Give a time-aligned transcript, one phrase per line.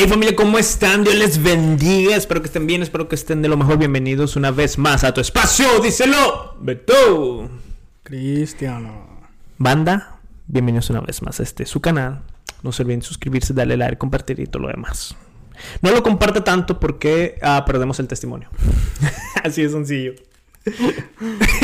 [0.00, 1.04] Hey familia, ¿cómo están?
[1.04, 2.16] Dios les bendiga.
[2.16, 3.76] Espero que estén bien, espero que estén de lo mejor.
[3.76, 5.66] Bienvenidos una vez más a tu espacio.
[5.82, 7.50] Díselo, Beto.
[8.02, 9.20] Cristiano.
[9.58, 12.22] Banda, bienvenidos una vez más a este su canal.
[12.62, 15.14] No se olviden suscribirse, darle like, compartir y todo lo demás.
[15.82, 18.48] No lo comparta tanto porque ah, perdemos el testimonio.
[19.44, 20.14] Así de sencillo.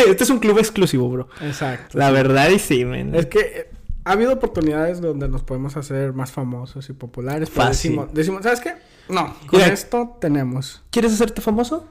[0.08, 1.28] este es un club exclusivo, bro.
[1.40, 1.96] Exacto.
[1.96, 3.14] La verdad y sí, men.
[3.14, 3.70] Es que
[4.06, 7.50] ha habido oportunidades donde nos podemos hacer más famosos y populares.
[7.50, 7.90] pero Fácil.
[7.92, 8.74] Decimos, decimos, ¿sabes qué?
[9.08, 9.72] No, con Mira.
[9.72, 10.82] esto tenemos.
[10.90, 11.86] ¿Quieres hacerte famoso?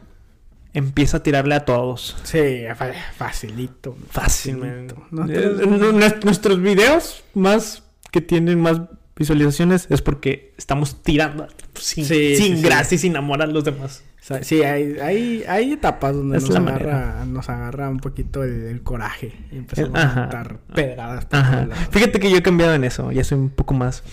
[0.73, 2.17] Empieza a tirarle a todos.
[2.23, 3.95] Sí, fa- facilito.
[4.09, 4.95] Facilito.
[5.29, 5.91] Eh, nu-
[6.23, 8.81] Nuestros videos más que tienen más
[9.17, 12.61] visualizaciones es porque estamos tirando sin, Sí, sin sí, sí.
[12.61, 14.03] gracia y sin amor a los demás.
[14.27, 18.81] Sea, sí, hay, hay, hay etapas donde nos agarra, nos agarra un poquito el, el
[18.81, 19.33] coraje.
[19.51, 20.23] Y empezamos Ajá.
[20.23, 21.27] a dar pedradas.
[21.31, 21.67] Ajá.
[21.91, 23.11] Fíjate que yo he cambiado en eso.
[23.11, 24.03] Ya soy un poco más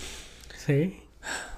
[0.65, 0.99] Sí.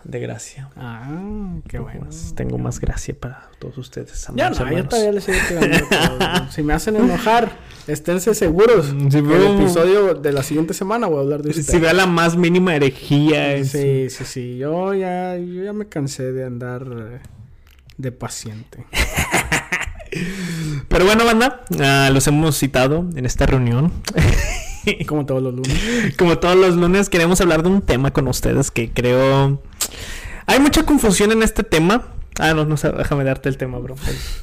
[0.03, 0.69] de gracia.
[0.77, 2.05] Ah, qué bueno.
[2.05, 4.27] más- tengo más gracia para todos ustedes.
[4.35, 5.59] Ya no, yo todavía les sigo todo.
[6.51, 7.51] Si me hacen enojar,
[7.87, 8.93] esténse seguros.
[8.93, 11.81] Mm, sí, pero- el episodio de la siguiente semana voy a hablar de Si ustedes.
[11.81, 13.63] vea la más mínima herejía.
[13.65, 14.57] Sí, sí, sí.
[14.57, 17.19] Yo ya, yo ya me cansé de andar eh,
[17.97, 18.85] de paciente.
[20.87, 23.91] Pero bueno, banda, ah, los hemos citado en esta reunión.
[25.07, 26.15] Como todos los lunes.
[26.17, 29.61] Como todos los lunes queremos hablar de un tema con ustedes que creo...
[30.45, 32.07] Hay mucha confusión en este tema.
[32.37, 33.95] Ah, no, no sé, déjame darte el tema, bro.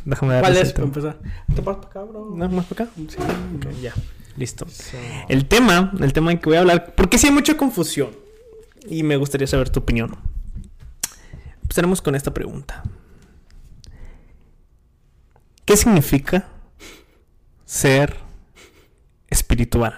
[0.05, 0.87] Déjame darte ¿Cuál el es, para tema.
[0.87, 1.19] empezar?
[1.55, 2.33] ¿Te pasas para acá, bro?
[2.35, 2.93] ¿No, más para acá?
[2.97, 3.17] Sí.
[3.57, 3.93] Ok, ya,
[4.37, 4.67] listo.
[4.69, 4.97] So-
[5.29, 8.11] El tema, el tema en que voy a hablar, porque sí hay mucha confusión
[8.89, 10.17] y me gustaría saber tu opinión.
[11.63, 12.83] Empezaremos con esta pregunta.
[15.65, 16.49] ¿Qué significa
[17.65, 18.17] ser
[19.29, 19.95] espiritual?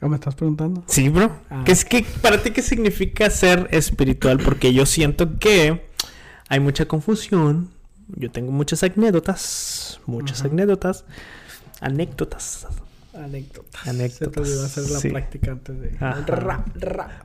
[0.00, 0.82] ¿Ah, ¿Me estás preguntando?
[0.88, 1.30] Sí, bro.
[1.48, 1.62] Ah.
[1.64, 4.38] ¿Qué es que para ti qué significa ser espiritual?
[4.38, 5.88] Porque yo siento que
[6.48, 7.70] hay mucha confusión.
[8.08, 11.04] Yo tengo muchas anécdotas, muchas anécdotas,
[11.80, 12.66] anécdotas.
[13.14, 13.86] Anécdotas.
[13.86, 15.08] Anécdotas, Se te olvidó hacer la sí.
[15.10, 15.90] práctica antes de...
[15.98, 17.24] Ra, ra.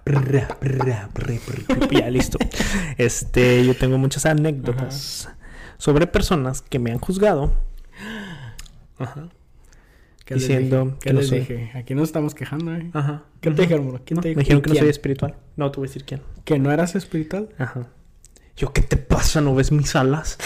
[1.89, 2.37] Ya listo.
[2.97, 5.29] Este, yo tengo muchas anécdotas
[5.77, 7.53] sobre personas que me han juzgado.
[8.99, 9.29] Ajá.
[10.25, 11.39] ¿Qué les Diciendo que ¿Qué no les soy.
[11.39, 11.71] dije?
[11.75, 12.89] Aquí nos estamos quejando, ¿eh?
[12.93, 13.23] Ajá.
[13.39, 14.01] ¿Qué te dijeron, bro?
[14.03, 15.35] ¿Quién No, te me dijeron que no soy espiritual.
[15.55, 16.21] No, te voy a decir quién.
[16.43, 17.49] ¿Que no eras espiritual?
[17.57, 17.87] Ajá.
[18.57, 19.39] Yo, ¿qué te pasa?
[19.39, 20.37] ¿No ves mis alas?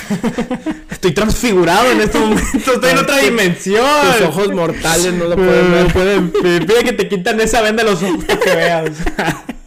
[0.92, 2.74] Estoy transfigurado en este momento.
[2.74, 3.86] Estoy en otra dimensión.
[4.18, 6.32] Tus ojos mortales no lo Pueden pueden ver.
[6.42, 8.92] pueden, pide que te quitan esa venda de los ojos para que veas.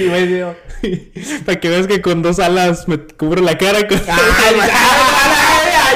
[0.00, 0.54] Y me digo,
[1.44, 3.86] para que veas que con dos alas me cubro la cara.
[3.86, 3.98] Con...
[3.98, 4.16] ya,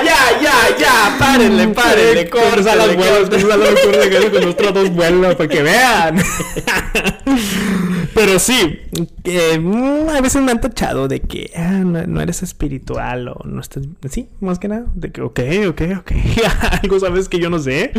[0.05, 4.11] ya, ya, ya, párenle, párenle, con dos alas vuelas, con dos alas me cubro la
[4.11, 6.23] cara con otras dos vuelos para que vean.
[8.15, 8.79] Pero sí,
[9.25, 13.43] eh, mm, a veces me han tachado de que ah, no, no eres espiritual o
[13.45, 13.85] no estás.
[14.09, 14.87] Sí, más que nada.
[14.95, 16.13] De que, ok, ok, ok.
[16.83, 17.93] Algo sabes que yo no sé.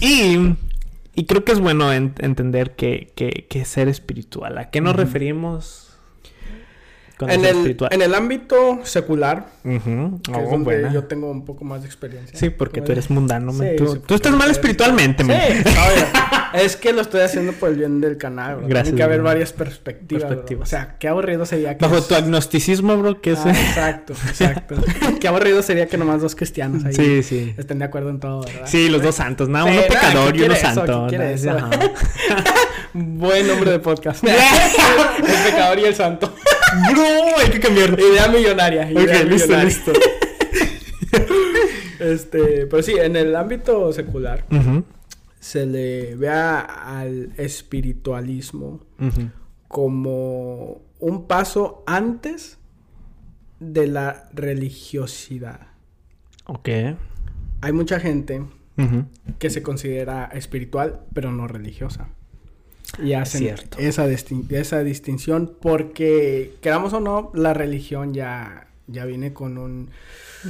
[0.00, 0.54] Y,
[1.14, 4.58] y creo que es bueno en- entender que, que, que ser espiritual.
[4.58, 5.83] ¿A qué nos referimos
[7.20, 10.92] En el, en el ámbito secular, que Oh, es donde buena.
[10.92, 12.36] yo tengo un poco más de experiencia.
[12.38, 13.68] Sí, porque tú eres mundano, man.
[13.76, 16.06] Tú, estás mal espiritualmente, Sí, oye,
[16.64, 18.66] es que lo estoy haciendo por el bien del canal, bro.
[18.66, 19.26] Gracias, Tiene que haber bro.
[19.28, 20.24] varias perspectivas.
[20.24, 20.68] Perspectivas.
[20.68, 21.84] O sea, qué aburrido sería que.
[21.84, 23.38] Bajo es- tu agnosticismo, bro, que es...
[23.44, 24.74] Ah, exacto, exacto.
[25.20, 27.54] qué aburrido sería que nomás dos cristianos ahí Sí, sí.
[27.56, 28.66] estén de acuerdo en todo, ¿verdad?
[28.66, 29.46] Sí, los dos santos.
[29.46, 31.06] Sí, uno nada, pecador ¿quién y uno santo.
[32.92, 34.22] Buen nombre de podcast.
[34.24, 36.34] el pecador y el santo.
[36.92, 37.96] Bro, hay que cambiarlo.
[37.98, 38.90] Idea millonaria.
[38.90, 39.64] idea Ok, listo, millonaria.
[39.64, 39.92] listo.
[42.00, 44.44] Este, pero sí, en el ámbito secular
[45.40, 46.60] se le ve a-
[47.00, 48.84] al espiritualismo
[49.68, 52.58] como un paso antes
[53.60, 55.68] de la religiosidad.
[56.46, 56.68] Ok.
[57.60, 58.42] Hay mucha gente
[59.38, 62.08] que se considera espiritual, pero no religiosa.
[63.02, 69.32] Y hacen esa, distin- esa distinción porque, queramos o no, la religión ya, ya viene
[69.32, 69.90] con un...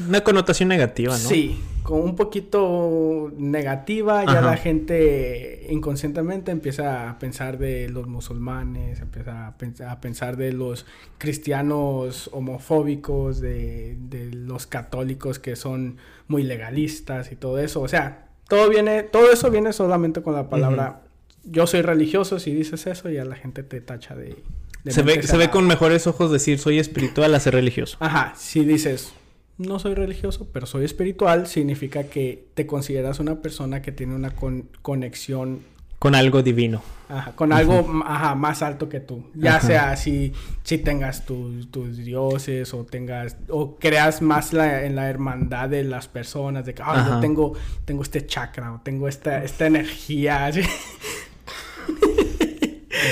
[0.08, 1.18] Una connotación negativa, ¿no?
[1.18, 4.40] Sí, con un poquito negativa, ya Ajá.
[4.40, 10.52] la gente inconscientemente empieza a pensar de los musulmanes, empieza a, pens- a pensar de
[10.52, 10.84] los
[11.18, 17.80] cristianos homofóbicos, de, de los católicos que son muy legalistas y todo eso.
[17.80, 21.02] O sea, todo viene, todo eso viene solamente con la palabra
[21.44, 24.36] yo soy religioso, si dices eso, ya la gente te tacha de...
[24.84, 27.96] de Se ve, se ve con mejores ojos decir soy espiritual a ser religioso.
[28.00, 29.12] Ajá, si dices,
[29.58, 34.30] no soy religioso, pero soy espiritual, significa que te consideras una persona que tiene una
[34.30, 35.60] con- conexión
[35.98, 36.82] Con algo divino.
[37.08, 39.30] Ajá, con algo ajá, más alto que tú.
[39.34, 40.32] Ya sea si,
[40.62, 45.84] si tengas tus, tus dioses o tengas o creas más la, en la hermandad de
[45.84, 47.52] las personas de que ah, yo tengo
[47.84, 50.50] tengo este chakra o tengo esta esta energía.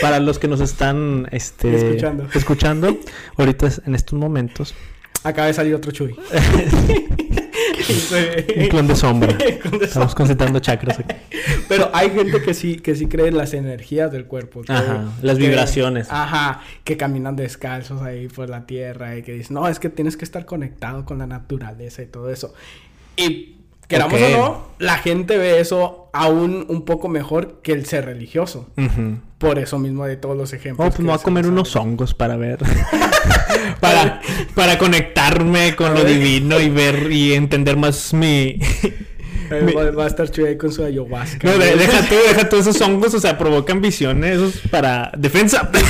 [0.01, 2.29] Para los que nos están este, escuchando.
[2.35, 2.99] escuchando,
[3.37, 4.75] ahorita en estos momentos
[5.25, 6.15] acaba de salir otro Chuy.
[8.57, 9.37] un clon de sombra.
[9.81, 11.15] Estamos concentrando chakras aquí.
[11.69, 14.63] Pero hay gente que sí, que sí cree en las energías del cuerpo.
[14.69, 16.09] ajá, las vibraciones.
[16.11, 20.17] ajá, que caminan descalzos ahí por la tierra y que dicen, no, es que tienes
[20.17, 22.55] que estar conectado con la naturaleza y todo eso.
[23.17, 23.57] Y
[23.89, 28.71] queramos o no, la gente ve eso aún un poco mejor que el ser religioso.
[29.43, 30.87] Por eso mismo de todos los ejemplos.
[30.87, 32.61] Oh, pues me voy a comer unos hongos para ver.
[33.81, 34.21] para,
[34.55, 38.61] para conectarme con lo divino y ver y entender más mi,
[39.53, 41.47] Va, a estar chido ahí con su ayahuasca.
[41.47, 45.71] No, deja tú, deja tú esos hongos, o sea, provocan visiones, esos para defensa.
[45.73, 45.83] para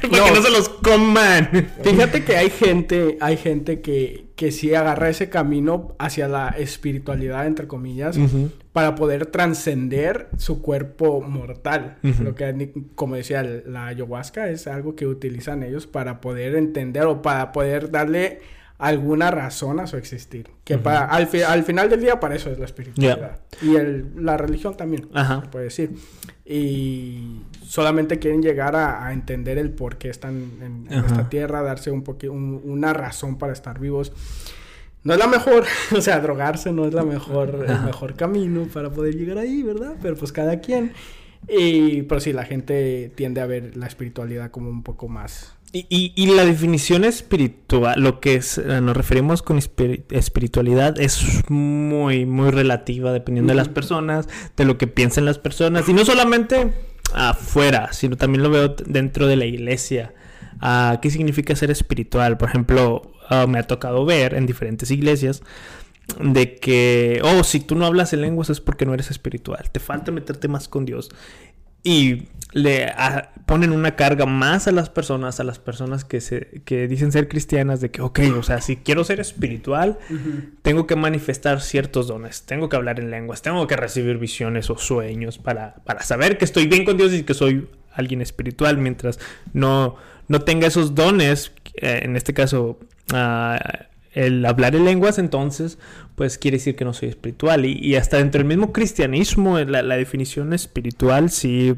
[0.00, 0.42] que no.
[0.42, 1.68] se los coman.
[1.82, 7.46] Fíjate que hay gente, hay gente que, que sí agarra ese camino hacia la espiritualidad,
[7.46, 8.16] entre comillas,
[8.74, 11.96] para poder trascender su cuerpo mortal.
[12.02, 17.22] Lo que, como decía, la ayahuasca es algo que utilizan ellos para poder entender o
[17.22, 18.40] para poder darle
[18.78, 20.50] alguna razón a su existir.
[20.64, 23.38] Que para, al, al, final del día para eso es la espiritualidad.
[23.62, 25.92] Y el, la religión también, se puede decir.
[26.44, 32.60] Y solamente quieren llegar a, entender el por qué están en, esta tierra, darse un,
[32.64, 34.12] una razón para estar vivos.
[35.04, 35.64] No es la mejor,
[35.96, 39.94] o sea, drogarse no es la mejor, el mejor camino para poder llegar ahí, ¿verdad?
[40.02, 40.92] Pero pues cada quien.
[41.48, 46.26] Y, pero sí, la gente tiende a ver la espiritualidad como un poco más y,
[46.34, 53.12] la definición espiritual, lo que es, eh, nos referimos con espiritualidad, es muy, muy relativa
[53.12, 56.72] dependiendo de las personas, de lo que piensen las personas, y no solamente
[57.12, 60.14] afuera, sino también lo veo dentro de la iglesia.
[60.60, 62.38] Ah, ¿Qué significa ser espiritual?
[62.38, 65.42] Por ejemplo, ah, me ha tocado ver en diferentes iglesias
[66.20, 69.80] de que, oh, si tú no hablas en lenguas es porque no eres espiritual, te
[69.80, 71.10] falta meterte más con Dios.
[71.82, 72.90] Y le
[73.46, 77.28] ponen una carga más a las personas, a las personas que, se, que dicen ser
[77.28, 79.98] cristianas, de que, ok, o sea, si quiero ser espiritual,
[80.62, 84.78] tengo que manifestar ciertos dones, tengo que hablar en lenguas, tengo que recibir visiones o
[84.78, 89.18] sueños para, para saber que estoy bien con Dios y que soy alguien espiritual, mientras
[89.52, 89.96] no,
[90.28, 92.78] no tenga esos dones, eh, en este caso,
[93.12, 93.58] uh,
[94.12, 95.78] el hablar en lenguas, entonces,
[96.14, 97.64] pues quiere decir que no soy espiritual.
[97.66, 101.74] Y, hasta dentro del mismo cristianismo, la, la definición espiritual sí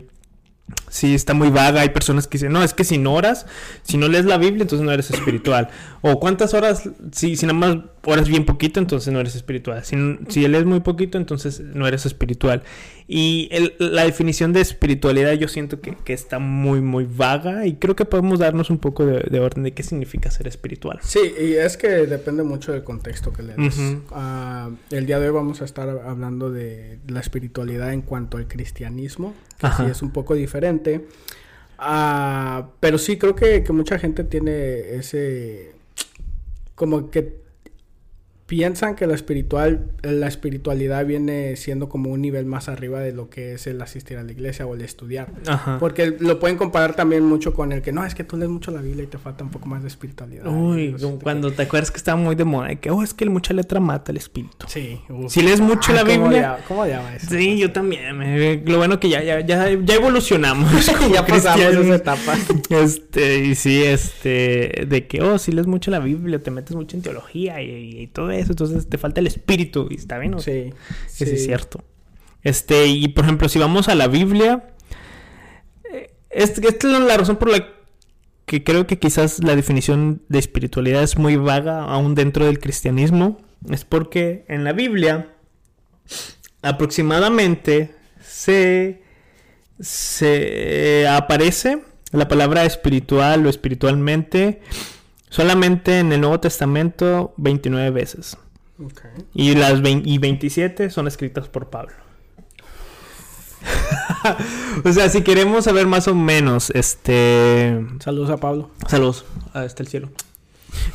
[0.89, 1.83] Sí, está muy vaga.
[1.83, 3.47] Hay personas que dicen, no, es que si no oras,
[3.83, 5.69] si no lees la Biblia, entonces no eres espiritual.
[6.01, 9.85] O cuántas horas, si, si nada más oras bien poquito, entonces no eres espiritual.
[9.85, 9.97] Si,
[10.29, 12.63] si lees muy poquito, entonces no eres espiritual.
[13.09, 13.49] Y
[13.79, 18.41] la definición de espiritualidad yo siento que, está muy, muy vaga y creo que podemos
[18.41, 20.99] darnos un poco de, orden de qué significa ser espiritual.
[21.03, 23.79] Sí, y es que depende mucho del contexto que le des.
[24.11, 28.49] Ah, el día de hoy vamos a estar hablando de la espiritualidad en cuanto al
[28.49, 31.07] cristianismo, que sí es un poco diferente.
[31.79, 35.75] Ah, pero sí creo que, que mucha gente tiene ese...
[36.75, 37.46] como que
[38.47, 43.29] piensan que la espiritual, la espiritualidad viene siendo como un nivel más arriba de lo
[43.29, 45.29] que es el asistir a la iglesia o el estudiar.
[45.81, 48.71] Porque lo pueden comparar también mucho con el que no, es que tú lees mucho
[48.71, 50.47] la Biblia y te falta un poco más de espiritualidad.
[50.47, 53.81] Uy, cuando te acuerdas que estaba muy de moda, que, oh, es que mucha letra
[53.81, 54.67] mata el espíritu.
[54.69, 55.01] Sí.
[55.29, 56.59] Si lees mucho la Biblia.
[56.69, 57.27] ¿Cómo llama eso?
[57.29, 58.65] Sí, yo también.
[58.65, 60.71] lo bueno que ya, ya, ya, ya evolucionamos.
[61.13, 62.37] ya pasamos esa etapa.
[62.69, 66.97] Este, y sí, este, de que, oh, si lees mucho la Biblia, te metes mucho
[66.97, 70.73] en teología y, y todo eso entonces te falta el espíritu, y está bien, Sí.
[71.07, 71.83] Eso es cierto.
[72.43, 74.71] Este, y por ejemplo, si vamos a la Biblia,
[75.93, 77.67] eh, esta es la razón por la
[78.45, 83.39] que creo que quizás la definición de espiritualidad es muy vaga aún dentro del cristianismo,
[83.71, 85.35] es porque en la Biblia
[86.63, 89.03] aproximadamente se,
[89.81, 94.61] se aparece la palabra espiritual o espiritualmente
[95.37, 98.39] Solamente en el Nuevo Testamento 29 veces.
[99.35, 101.93] Y las y 27 son escritas por Pablo.
[104.83, 107.85] o sea, si queremos saber más o menos, este...
[108.01, 108.71] Saludos a Pablo.
[108.89, 109.27] Saludos.
[109.53, 110.09] Hasta el cielo.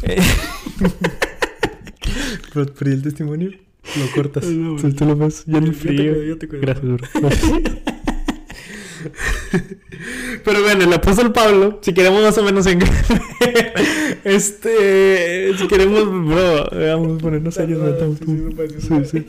[2.56, 4.46] por, el testimonio lo cortas.
[4.46, 6.24] No, lo ves ya en el frío.
[6.24, 6.84] Yo te, Gracias,
[10.44, 12.80] Pero bueno, el apóstol Pablo, si queremos más o menos en
[14.24, 17.56] este, si queremos, bro, vamos a ponernos.
[17.56, 19.28] Sí, sí.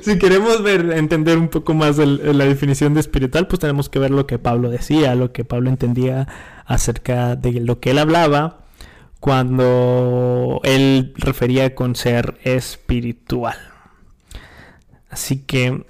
[0.02, 4.10] si queremos ver, entender un poco más la definición de espiritual, pues tenemos que ver
[4.10, 6.28] lo que Pablo decía, lo que Pablo entendía
[6.66, 8.66] acerca de lo que él hablaba
[9.20, 13.56] cuando él refería con ser espiritual.
[15.08, 15.86] Así que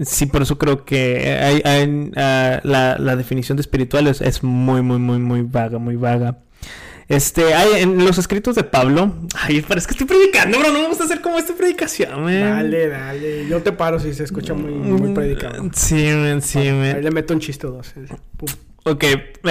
[0.00, 5.18] sí, por eso creo que hay, ah, la, definición de espiritual es, muy, muy, muy,
[5.18, 6.38] muy vaga, muy vaga.
[7.06, 9.12] Este, hay en los escritos de Pablo.
[9.34, 10.72] Ay, parece que estoy predicando, bro.
[10.72, 13.46] No vamos a hacer como esta predicación, Dale, dale.
[13.46, 15.70] Yo te paro si se escucha muy, muy mm, predicado.
[15.74, 17.92] Sí, man, sí, Ahí le meto un chiste o dos.
[18.84, 19.04] Ok.
[19.44, 19.50] Uh,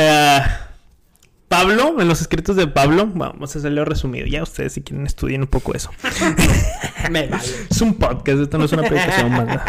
[1.48, 4.26] Pablo, en los escritos de Pablo, vamos a hacerlo resumido.
[4.26, 5.92] Ya ustedes si quieren estudiar un poco eso.
[7.12, 7.44] Me vale.
[7.70, 9.62] Es un podcast, esto no es una predicación más.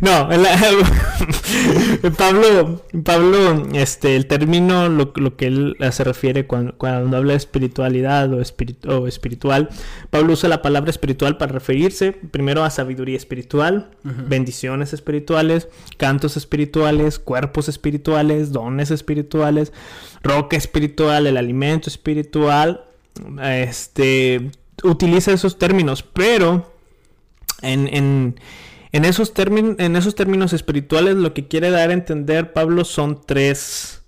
[0.00, 0.28] No,
[2.18, 6.74] Pablo, Pablo, este, el término, lo, que él se refiere cuando,
[7.16, 8.42] habla de espiritualidad o,
[8.88, 9.68] o, espiritual,
[10.10, 17.20] Pablo usa la palabra espiritual para referirse primero a sabiduría espiritual, bendiciones espirituales, cantos espirituales,
[17.20, 19.72] cuerpos espirituales, dones espirituales,
[20.22, 22.86] roca espiritual, el alimento espiritual,
[23.40, 24.50] este,
[24.82, 26.74] utiliza esos términos, pero
[27.62, 28.34] en en
[28.94, 29.34] en esos
[30.14, 34.04] términos espirituales lo que quiere dar a entender Pablo son tres,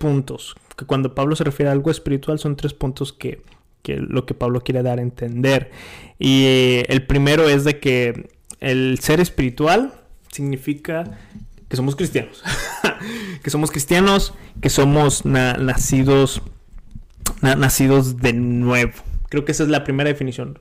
[0.00, 0.54] puntos.
[0.74, 3.42] Que cuando Pablo se refiere a algo espiritual son tres puntos que,
[3.82, 5.70] que lo que Pablo quiere dar a entender.
[6.18, 8.30] Y eh, el primero es de que
[8.60, 9.92] el ser espiritual
[10.32, 11.18] significa
[11.68, 12.42] que somos cristianos.
[13.42, 14.32] que somos cristianos,
[14.62, 16.40] que somos nacidos,
[17.42, 18.94] nacidos de nuevo.
[19.28, 20.58] Creo que esa es la primera definición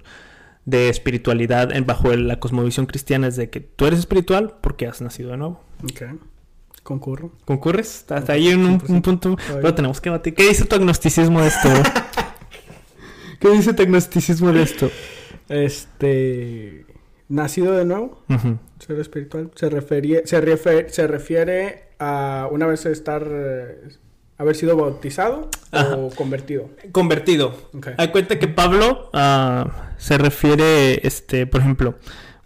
[0.66, 5.02] de espiritualidad en, bajo la cosmovisión cristiana es de que tú eres espiritual porque has
[5.02, 5.64] nacido de nuevo.
[5.84, 6.20] Ok.
[6.84, 7.32] Concurro.
[7.46, 8.06] ¿Concurres?
[8.10, 9.38] Hasta ahí en un, punto.
[9.48, 10.36] Pero tenemos que batir.
[10.36, 11.70] ¿Qué dice tu agnosticismo de esto?
[13.40, 14.92] ¿Qué dice tu agnosticismo de esto?
[15.50, 16.86] Este.
[17.28, 18.24] Nacido de nuevo.
[18.78, 19.50] Ser espiritual.
[19.56, 23.24] Se, refería, se, se refiere a una vez estar
[24.38, 26.70] haber sido bautizado o convertido.
[26.92, 27.54] Convertido.
[27.98, 31.96] Hay cuenta que Pablo ah, se refiere, este, por ejemplo,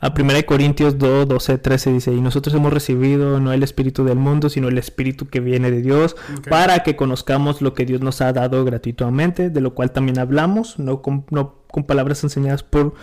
[0.02, 4.18] a 1 Corintios 2, 12, 13 dice, y nosotros hemos recibido no el espíritu del
[4.18, 6.16] mundo, sino el espíritu que viene de Dios,
[6.50, 10.80] para que conozcamos lo que Dios nos ha dado gratuitamente, de lo cual también hablamos,
[10.80, 12.94] no con, no con palabras enseñadas por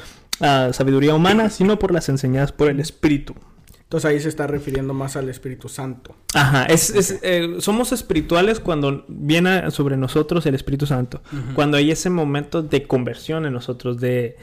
[0.41, 3.35] ah, sabiduría humana, sino por las enseñadas por el espíritu.
[3.87, 6.17] Entonces ahí se está refiriendo más al Espíritu Santo.
[6.35, 11.23] Ajá, es, eh, somos espirituales cuando viene sobre nosotros el Espíritu Santo.
[11.55, 14.39] Cuando hay ese momento de conversión en nosotros, de,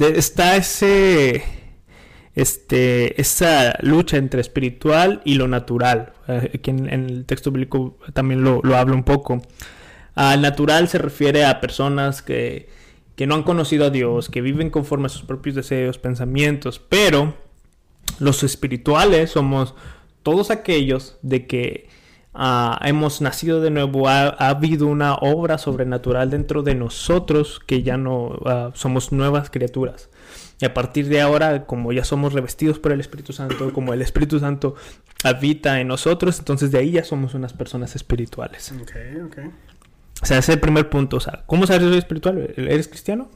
[0.00, 1.42] está ese,
[2.36, 6.12] este, esa lucha entre espiritual y lo natural.
[6.28, 9.42] Eh, aquí en, el texto bíblico también lo, lo habla un poco.
[10.14, 12.68] Al natural se refiere a personas que
[13.16, 17.34] que no han conocido a Dios, que viven conforme a sus propios deseos, pensamientos, pero
[18.18, 19.74] los espirituales somos
[20.22, 21.88] todos aquellos de que
[22.34, 27.96] ah, hemos nacido de nuevo, ha, habido una obra sobrenatural dentro de nosotros que ya
[27.96, 30.10] no ah, somos nuevas criaturas.
[30.60, 34.00] Y a partir de ahora, como ya somos revestidos por el Espíritu Santo, como el
[34.00, 34.74] Espíritu Santo
[35.22, 38.72] habita en nosotros, entonces de ahí ya somos unas personas espirituales.
[40.22, 41.16] O sea, ese es el primer punto.
[41.16, 42.54] O sea, ¿cómo sabes si eres espiritual?
[42.56, 43.28] ¿Eres cristiano?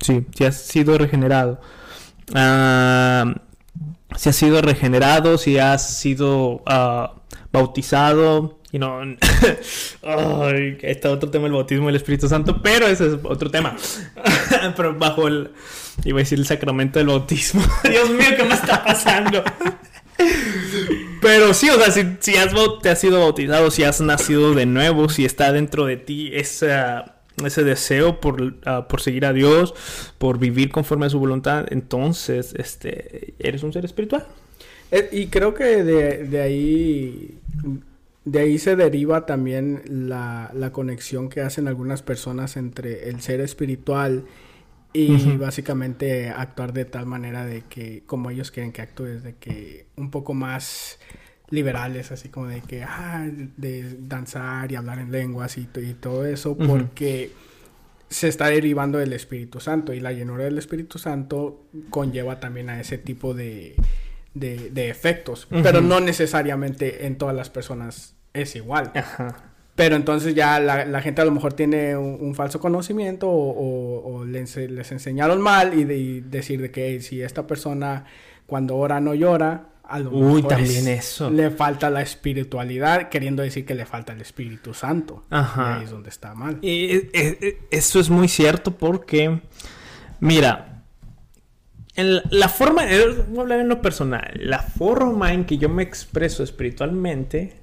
[0.00, 1.60] Sí, si has sido regenerado.
[2.34, 3.34] Ah,
[4.16, 7.14] si has sido regenerado, si has sido ah,
[7.52, 8.58] bautizado.
[8.72, 9.00] Y no.
[10.82, 13.76] está otro tema el bautismo del Espíritu Santo, pero ese es otro tema.
[14.76, 15.52] pero bajo el.
[16.04, 17.62] Iba a decir el sacramento del bautismo.
[17.84, 19.42] Dios mío, ¿qué me está pasando?
[21.20, 24.66] Pero sí, o sea, si, si has, te has sido bautizado, si has nacido de
[24.66, 29.74] nuevo, si está dentro de ti esa, ese deseo por, ah, por seguir a Dios,
[30.18, 34.26] por vivir conforme a su voluntad, entonces este, eres un ser espiritual.
[34.90, 37.38] Eh, y creo que de, de, ahí
[38.24, 43.40] de ahí se deriva también la, la, conexión que hacen algunas personas entre el ser
[43.40, 44.24] espiritual
[44.96, 49.86] y básicamente actuar de tal manera de que, como ellos quieren que actúes, de que
[49.96, 50.98] un poco más
[51.50, 56.24] liberales, así como de que, ah, de danzar y hablar en lenguas y, y todo
[56.26, 57.30] eso, porque
[58.08, 62.80] se está derivando del Espíritu Santo y la llenura del Espíritu Santo conlleva también a
[62.80, 63.76] ese tipo de,
[64.34, 68.92] de, efectos, pero no necesariamente en todas las personas es igual.
[68.94, 69.55] Ajá.
[69.76, 75.40] Pero entonces ya la, gente a lo mejor tiene un, falso conocimiento o, les, enseñaron
[75.40, 78.06] mal y, de, decir de que si esta persona
[78.46, 81.30] cuando ora no llora, a lo Uy, también eso.
[81.30, 85.24] Le falta la espiritualidad, queriendo decir que le falta el Espíritu Santo.
[85.30, 85.76] Ajá.
[85.76, 86.58] ahí es donde está mal.
[86.62, 87.08] Y,
[87.70, 89.40] eso es muy cierto porque,
[90.20, 90.84] mira,
[91.94, 95.58] en la, la forma, eh, voy a hablar en lo personal, la forma en que
[95.58, 97.60] yo me expreso espiritualmente.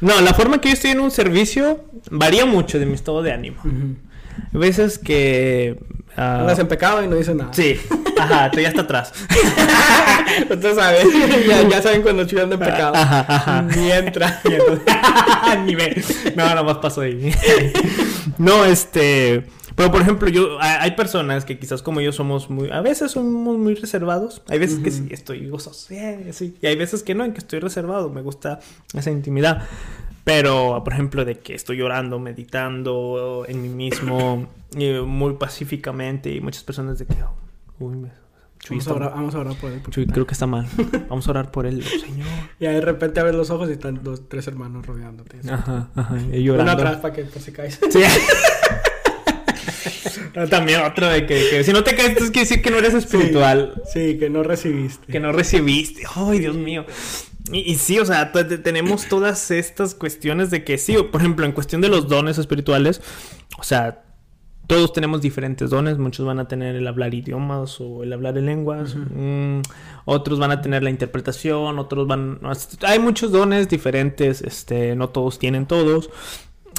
[0.00, 3.22] No, la forma en que yo estoy en un servicio varía mucho de mi estado
[3.22, 3.62] de ánimo.
[3.64, 5.78] Hay veces que.
[6.16, 7.52] Ah, Andas en pecado y no dices nada.
[7.52, 7.78] sí,
[8.18, 9.12] ajá, tú ya está atrás.
[10.50, 10.98] Usted sabe.
[11.48, 12.94] ya, ya saben cuando andando en pecado.
[12.94, 13.62] Ajá, ajá.
[13.62, 14.40] Ni entra.
[15.64, 16.02] Ni ve.
[16.34, 17.32] No, nada más paso ahí.
[18.38, 19.46] no, este.
[19.74, 23.58] Pero por ejemplo, yo hay personas que quizás como yo somos muy, a veces somos
[23.58, 24.42] muy reservados.
[24.48, 24.98] Hay veces que Ujú.
[24.98, 25.98] sí estoy gozoso, sí,
[26.32, 26.56] sí.
[26.62, 28.08] Y hay veces que no, en que estoy reservado.
[28.08, 28.58] Me gusta
[28.94, 29.64] esa intimidad.
[30.26, 36.40] Pero, por ejemplo, de que estoy llorando, meditando en mí mismo, eh, muy pacíficamente, y
[36.40, 37.32] muchas personas de que, oh,
[37.78, 38.10] uy, me,
[38.58, 39.82] Chuy, Vamos a, orar, vamos a orar por él.
[39.88, 40.66] Chuy, creo que está mal.
[41.08, 42.26] Vamos a orar por él, Señor.
[42.58, 45.38] Y de repente abres los ojos y están dos, tres hermanos rodeándote.
[45.48, 46.18] Ajá, ajá.
[46.32, 46.72] Y llorando.
[46.72, 47.78] atrás para que por si caes.
[47.88, 48.00] Sí.
[50.50, 52.94] También otro de que, que si no te caes, entonces quiere decir que no eres
[52.94, 53.80] espiritual.
[53.92, 55.12] Sí, que no recibiste.
[55.12, 56.02] Que no recibiste.
[56.16, 56.84] Ay, Dios mío.
[57.52, 61.46] Y, y sí, o sea, tenemos todas estas cuestiones de que sí, o, por ejemplo,
[61.46, 63.00] en cuestión de los dones espirituales,
[63.58, 64.02] o sea,
[64.66, 65.98] todos tenemos diferentes dones.
[65.98, 68.96] Muchos van a tener el hablar idiomas o el hablar en lenguas.
[68.96, 69.60] Mm,
[70.04, 71.78] otros van a tener la interpretación.
[71.78, 72.40] Otros van.
[72.82, 74.42] Hay muchos dones diferentes.
[74.42, 76.10] Este, no todos tienen todos.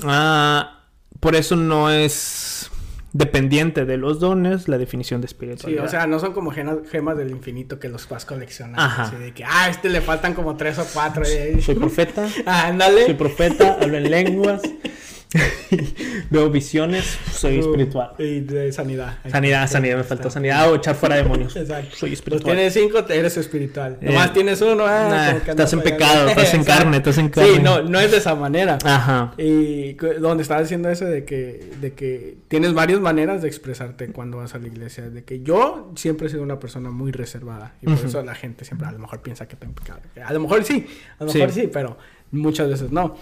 [0.04, 0.84] Ah,
[1.20, 2.70] por eso no es
[3.18, 5.86] dependiente de los dones la definición de Sí, espiritualidad.
[5.86, 8.80] o sea, no son como gemas, del infinito que los vas coleccionando.
[8.82, 11.24] Así de que, ah, a este le faltan como tres o cuatro.
[11.26, 12.28] soy profeta.
[12.46, 13.06] Ah, ándale.
[13.06, 14.62] Soy profeta, hablo en lenguas,
[16.30, 18.12] veo visiones, soy Uh, espiritual.
[18.18, 19.18] Y de sanidad.
[19.30, 20.72] Sanidad, sanidad, me faltó sanidad.
[20.72, 21.56] O echar fuera demonios.
[21.58, 21.96] Exacto.
[21.96, 22.56] Soy Pues espiritual.
[22.56, 23.98] tienes cinco, eres espiritual.
[24.02, 27.56] Eh, Nomás tienes uno, ah, nah, estás en pecado, estás en carne, estás en carne.
[27.56, 28.78] Sí, no, no es de esa manera.
[28.84, 29.34] Ajá.
[29.38, 34.38] Y donde estaba diciendo eso de que, de que tienes varias maneras de expresarte cuando
[34.38, 35.10] vas a la iglesia.
[35.10, 37.76] De que yo siempre he sido una persona muy reservada.
[37.82, 38.08] Y por Ujú.
[38.08, 40.00] eso la gente siempre a lo mejor piensa que tengo pecado.
[40.24, 40.86] A lo mejor sí,
[41.20, 41.40] a lo Sí.
[41.40, 41.98] mejor sí, pero
[42.32, 43.16] muchas veces no.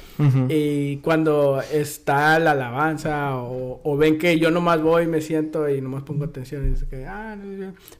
[0.50, 5.82] Y cuando está la alabanza o, o ven que yo nomás voy, me siento y
[5.82, 7.38] nomás pongo atención y es que, ah,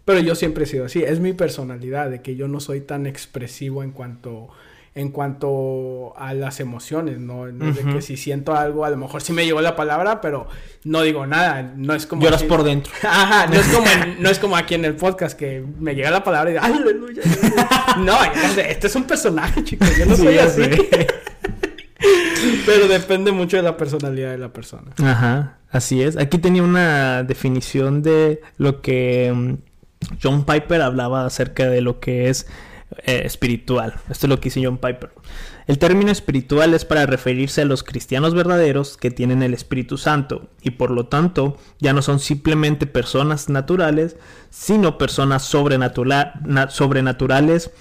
[0.04, 3.06] pero yo siempre he sido así, es mi personalidad de que yo no soy tan
[3.06, 4.50] expresivo en cuanto
[4.98, 8.96] en cuanto a las emociones, no, no es de que si siento algo, a lo
[8.96, 10.48] mejor sí me llegó la palabra, pero
[10.86, 12.94] no digo nada, no es como Lloras así- por dentro.
[13.04, 16.12] Ajá, no es como en- no es como aquí en el podcast que me llega
[16.12, 17.22] la palabra y digo, aleluya.
[18.00, 18.14] No,
[18.58, 20.62] este es un personaje, chicos, yo no soy así.
[22.66, 24.92] Pero depende mucho de la personalidad de la persona.
[25.04, 26.18] Ajá, así es.
[26.18, 29.54] Aquí tenía una definición de lo que mm,
[30.22, 32.48] John Piper hablaba acerca de lo que es
[33.06, 33.96] eh, espiritual.
[34.10, 35.12] Esto es lo que dice John Piper.
[35.68, 40.48] El término espiritual es para referirse a los cristianos verdaderos que tienen el Espíritu Santo
[40.62, 44.16] y por lo tanto ya no son simplemente personas naturales,
[44.52, 47.72] sino personas sobrenatura- na- sobrenaturales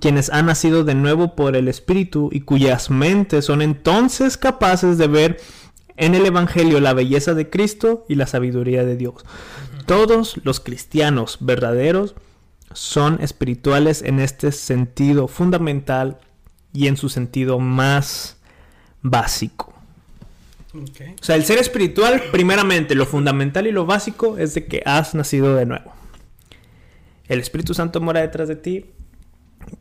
[0.00, 5.06] quienes han nacido de nuevo por el Espíritu y cuyas mentes son entonces capaces de
[5.06, 5.40] ver
[5.96, 9.14] en el Evangelio la belleza de Cristo y la sabiduría de Dios.
[9.86, 12.14] Todos los cristianos verdaderos
[12.72, 16.18] son espirituales en este sentido fundamental
[16.72, 18.36] y en su sentido más
[19.02, 19.72] básico.
[21.20, 25.14] O sea, el ser espiritual, primeramente, lo fundamental y lo básico es de que has
[25.14, 25.92] nacido de nuevo.
[27.26, 28.86] El Espíritu Santo mora detrás de ti.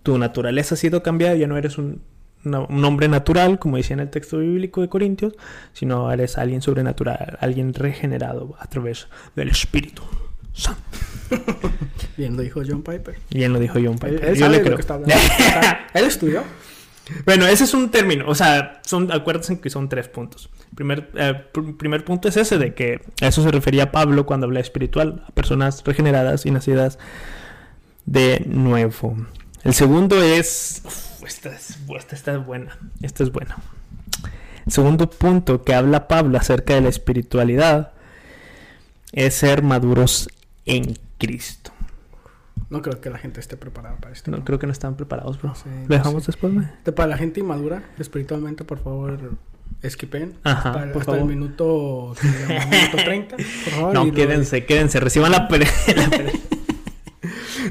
[0.04, 1.36] Tu naturaleza ha sido cambiada.
[1.36, 2.02] Ya no eres un,
[2.45, 5.34] una- un hombre natural, como decía en el texto bíblico de Corintios,
[5.73, 10.04] sino eres alguien sobrenatural, alguien regenerado a través del Espíritu
[12.15, 13.20] Bien lo dijo John Piper.
[13.30, 14.26] Bien lo dijo John Piper.
[14.26, 14.76] él Yo sabe le de lo creo.
[14.78, 15.15] que está hablando.
[15.93, 16.43] Él estudió.
[17.26, 20.50] Bueno, ese es un término, o sea, son, acuérdense que son tres puntos.
[20.76, 24.46] Primer, eh, pr- primer punto es ese, de que a eso se refería Pablo cuando
[24.46, 27.00] habla espiritual, a personas regeneradas y nacidas
[28.06, 29.15] de nuevo.
[29.63, 33.56] El segundo es, uf, esta es, esta, esta es buena, esta es buena.
[34.65, 37.93] El segundo punto que habla Pablo acerca de la espiritualidad
[39.13, 40.28] es ser maduros
[40.68, 41.72] en Cristo.
[42.70, 44.30] No creo que la gente esté preparada para esto.
[44.30, 45.56] No, creo que no están preparados, bro.
[45.56, 46.28] Sí, ¿Lo dejamos sí.
[46.28, 46.68] después, güey?
[46.96, 49.38] Para la gente inmadura, espiritualmente, por favor,
[49.82, 50.36] esquipen.
[50.44, 52.66] Ajá, hasta, por hasta el minuto, ¿qué se llama?
[52.66, 53.94] minuto 30, por favor.
[53.94, 55.48] No, quédense, quédense, reciban la,
[55.96, 56.10] la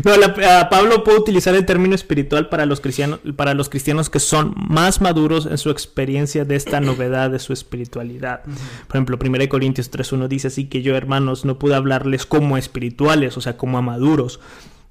[0.05, 4.11] No, la- a Pablo puede utilizar el término espiritual para los, cristianos, para los cristianos
[4.11, 8.43] que son más maduros en su experiencia de esta novedad de su espiritualidad.
[8.87, 13.37] Por ejemplo, 1 Corintios 3.1 dice así que yo, hermanos, no pude hablarles como espirituales,
[13.37, 14.41] o sea, como a maduros.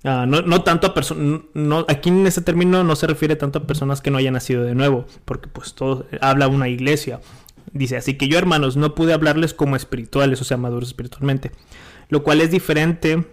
[0.03, 3.59] Ah, no, no tanto a personas, no, aquí en este término no se refiere tanto
[3.59, 7.21] a personas que no hayan nacido de nuevo, porque pues todo habla una iglesia.
[7.73, 11.51] Dice, así que yo, hermanos, no pude hablarles como espirituales, o sea, maduros espiritualmente.
[12.09, 13.25] lo cual es diferente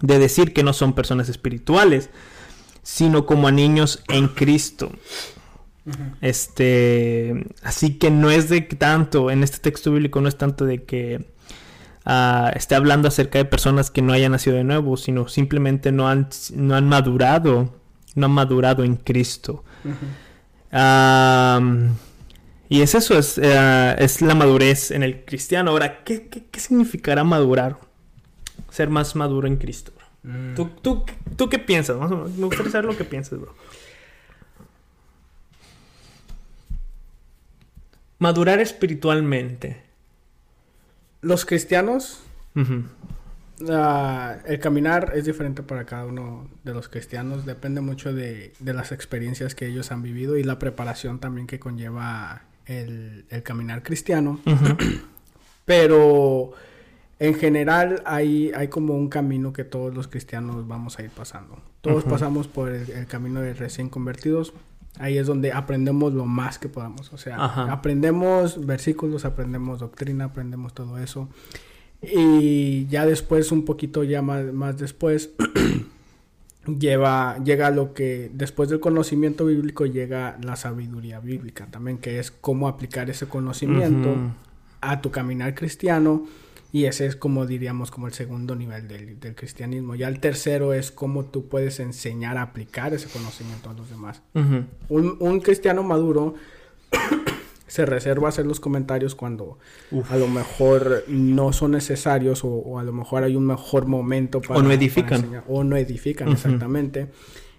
[0.00, 2.10] de decir que no son personas espirituales,
[2.82, 4.92] sino como a niños en Cristo.
[6.20, 10.82] Este, así que no es de tanto, en este texto bíblico no es tanto de
[10.82, 11.24] que
[12.06, 16.08] uh, esté hablando acerca de personas que no hayan nacido de nuevo, sino simplemente no
[16.08, 17.72] han, no han madurado,
[18.16, 19.64] no han madurado en Cristo.
[22.68, 25.70] y es eso, es, uh, es, la madurez en el cristiano.
[25.70, 27.78] Ahora, ¿qué, qué, qué significará madurar?
[28.76, 29.90] Ser más maduro en Cristo.
[30.22, 30.54] Mm.
[30.54, 31.02] ¿Tú, tú,
[31.34, 31.96] tú, qué piensas?
[31.96, 33.54] Me gustaría saber lo que piensas, bro.
[38.18, 39.82] Madurar espiritualmente.
[41.22, 42.20] Los cristianos,
[42.54, 42.84] el
[44.60, 47.46] caminar es diferente para cada uno de los cristianos.
[47.46, 52.42] Depende mucho de, las experiencias que ellos han vivido y la preparación también que conlleva
[52.66, 54.38] el, caminar cristiano.
[55.64, 56.52] Pero
[57.18, 61.58] en general hay, hay como un camino que todos los cristianos vamos a ir pasando.
[61.80, 64.52] Todos pasamos por el, camino de recién convertidos.
[64.98, 67.12] Ahí es donde aprendemos lo más que podamos.
[67.12, 67.36] O sea,
[67.70, 71.28] aprendemos versículos, aprendemos doctrina, aprendemos todo eso.
[72.02, 75.30] Y ya después, un poquito ya más, más después,
[76.66, 82.30] lleva, llega lo que, después del conocimiento bíblico, llega la sabiduría bíblica también, que es
[82.30, 84.14] cómo aplicar ese conocimiento
[84.82, 86.26] a tu caminar cristiano
[86.72, 89.94] y ese es como diríamos como el segundo nivel del, cristianismo.
[89.94, 94.22] Ya el tercero es cómo tú puedes enseñar a aplicar ese conocimiento a los demás.
[94.88, 96.34] un, cristiano maduro
[97.66, 99.58] se reserva hacer los comentarios cuando
[100.10, 104.60] a lo mejor no son necesarios o, a lo mejor hay un mejor momento para...
[104.60, 105.42] O no edifican.
[105.48, 107.08] o no edifican, exactamente.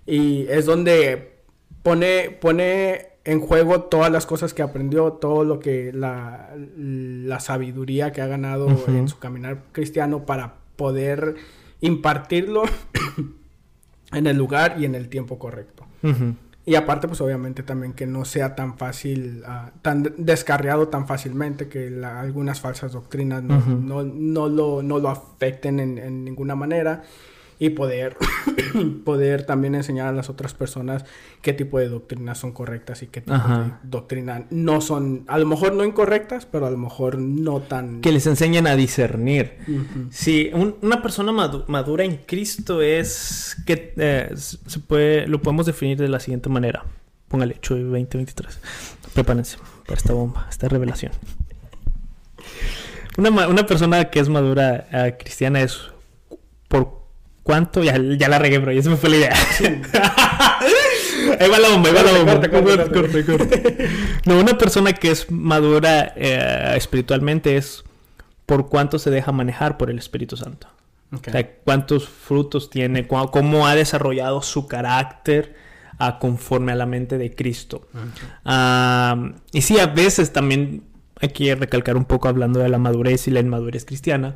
[0.06, 1.38] Y es donde
[1.84, 8.14] pone, pone en juego todas las cosas que aprendió, todo lo que la, la sabiduría
[8.14, 11.36] que ha ganado en su caminar cristiano para poder
[11.82, 12.64] impartirlo
[14.14, 15.86] en el lugar y en el tiempo correcto.
[16.66, 21.68] Y aparte, pues obviamente también que no sea tan fácil, uh, tan descarriado tan fácilmente,
[21.68, 27.04] que algunas falsas doctrinas no, no, no, lo, no lo afecten en, en ninguna manera
[27.60, 28.18] y poder,
[29.06, 31.06] poder también enseñar a las otras personas
[31.42, 35.46] qué tipo de doctrinas son correctas y qué tipo de doctrinas no son, a lo
[35.46, 38.02] mejor no incorrectas, pero a lo mejor no tan...
[38.02, 39.58] Que les enseñen a discernir.
[40.12, 41.32] Sí, una persona
[41.68, 46.86] madura en Cristo es que eh, se puede, lo podemos definir de la siguiente manera.
[47.28, 48.60] Póngale, hecho 2023.
[49.14, 51.12] Prepárense para esta bomba, esta revelación.
[53.18, 55.82] Una, una persona que es madura uh, cristiana es
[56.68, 56.97] por
[57.48, 57.82] ¿Cuánto?
[57.82, 58.74] Ya, ya la regué, bro.
[58.74, 59.34] Ya se me fue la idea.
[61.40, 62.34] ahí va la bomba, ahí va la bomba.
[62.34, 62.50] Corte,
[62.92, 63.90] corte, corte,
[64.26, 67.86] No, una persona que es madura eh, espiritualmente es
[68.46, 70.68] por cuánto se deja manejar por el Espíritu Santo.
[71.14, 75.56] O sea, cuántos frutos tiene, cómo ha desarrollado su carácter
[76.00, 77.88] a, conforme a la mente de Cristo.
[79.54, 80.84] y sí, a veces también
[81.22, 84.36] hay que recalcar un poco hablando de la madurez y la inmadurez cristiana.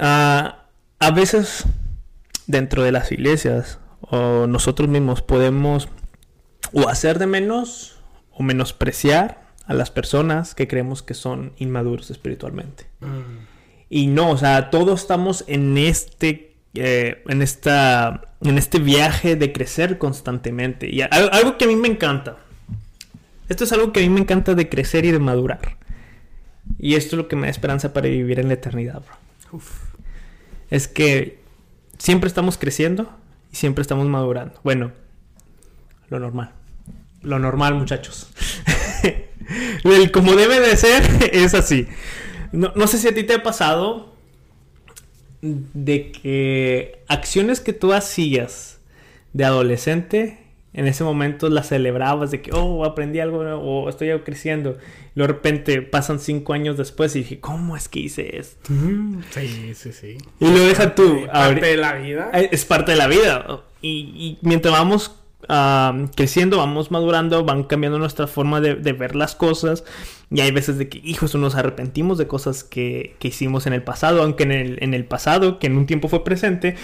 [0.00, 0.64] Ah
[0.98, 1.64] a veces
[2.46, 5.88] dentro de las iglesias o nosotros mismos podemos
[6.72, 8.00] o hacer de menos
[8.32, 12.86] o menospreciar a las personas que creemos que son inmaduros espiritualmente.
[13.00, 13.46] Mm.
[13.90, 19.52] Y no, o sea, todos estamos en este, eh, en esta, en este viaje de
[19.52, 20.88] crecer constantemente.
[20.90, 22.36] Y algo que a mí me encanta.
[23.48, 25.76] Esto es algo que a mí me encanta de crecer y de madurar.
[26.78, 29.60] Y esto es lo que me da esperanza para vivir en la eternidad, bro
[30.70, 31.38] es que
[31.98, 33.10] siempre estamos creciendo
[33.52, 34.60] y siempre estamos madurando.
[34.62, 34.92] Bueno,
[36.08, 36.52] lo normal.
[37.22, 38.28] Lo normal, muchachos.
[39.84, 41.02] El como debe de ser
[41.32, 41.86] es así.
[42.52, 44.14] No, no, sé si a ti te ha pasado
[45.42, 48.78] de que acciones que tú hacías
[49.32, 54.78] de adolescente en ese momento la celebrabas de que, oh, aprendí algo o estoy creciendo.
[55.16, 58.70] Y de repente pasan cinco años después y dije, ¿cómo es que hice esto?
[59.30, 60.18] Sí, sí, sí.
[60.40, 61.24] Y lo deja tú.
[61.24, 62.30] Es parte de la vida.
[62.32, 63.62] Es parte de la vida.
[63.80, 65.14] Y, mientras vamos
[66.14, 69.84] creciendo, vamos madurando, van cambiando nuestra forma de, ver las cosas.
[70.30, 74.22] Y hay veces de que, hijos, nos arrepentimos de cosas que, hicimos en el pasado,
[74.22, 76.76] aunque en el, en el pasado, que en un tiempo fue presente,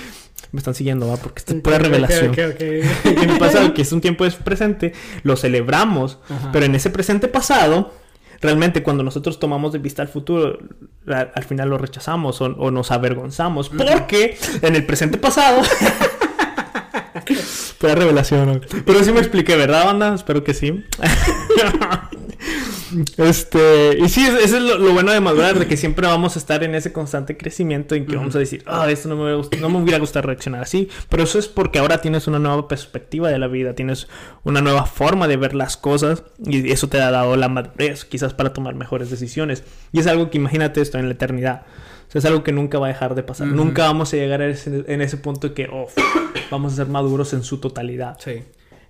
[0.53, 1.17] me están siguiendo, ¿va?
[1.17, 2.33] Porque es pura revelación.
[2.39, 6.19] en el pasado, que es un tiempo es presente, lo celebramos,
[6.53, 7.93] pero en ese presente pasado,
[8.41, 10.59] realmente cuando nosotros tomamos de vista al futuro,
[11.07, 15.61] al, final lo rechazamos o, nos avergonzamos, porque en el presente pasado...
[17.85, 18.63] pura revelación.
[18.87, 20.15] Pero sí me expliqué, ¿verdad, banda?
[20.15, 20.87] Espero que sí.
[23.17, 26.37] Este, y sí, es- eso es lo, lo bueno de madurar, de que siempre vamos
[26.37, 29.23] a estar en ese constante crecimiento en que vamos a decir, ah, esto no me,
[29.23, 32.39] hubiera gust- no me hubiera gustado reaccionar así, pero eso es porque ahora tienes una
[32.39, 34.09] nueva perspectiva de la vida, tienes
[34.45, 38.35] una nueva forma de ver las cosas y eso te ha dado la madurez quizás
[38.35, 39.65] para tomar mejores decisiones.
[39.93, 41.63] Y es algo que imagínate esto en la eternidad.
[42.09, 43.47] O sea, es algo que nunca va a dejar de pasar.
[43.49, 45.87] Nunca vamos a llegar a ese- en ese punto que oh,
[46.51, 48.17] vamos a ser maduros en su totalidad.
[48.23, 48.43] Sí.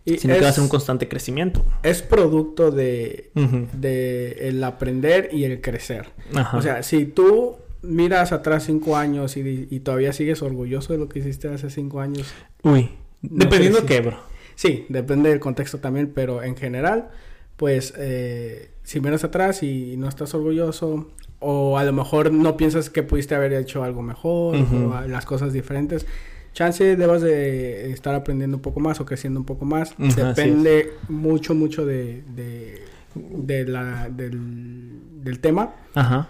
[0.07, 1.65] Y Sino que va a es, ser un constante crecimiento.
[1.83, 3.31] es producto de,
[3.73, 6.09] de el aprender y el crecer.
[6.35, 6.57] Ajá.
[6.59, 11.09] O sea, si tú miras atrás cinco años y, y todavía sigues orgulloso de lo
[11.09, 12.91] que hiciste hace cinco años, Uy.
[13.23, 14.19] No Dependiendo si- qué, bro.
[14.55, 17.09] sí, depende del contexto también, pero en general,
[17.57, 22.91] pues eh, si miras atrás y no estás orgulloso o a lo mejor no piensas
[22.91, 26.07] que pudiste haber hecho algo mejor o las cosas diferentes,
[26.55, 29.95] chance debas de estar aprendiendo un poco más o creciendo un poco más.
[29.99, 32.83] Depende mucho, mucho de, de,
[33.15, 35.75] de la, del, del tema.
[35.95, 36.29] Ajá.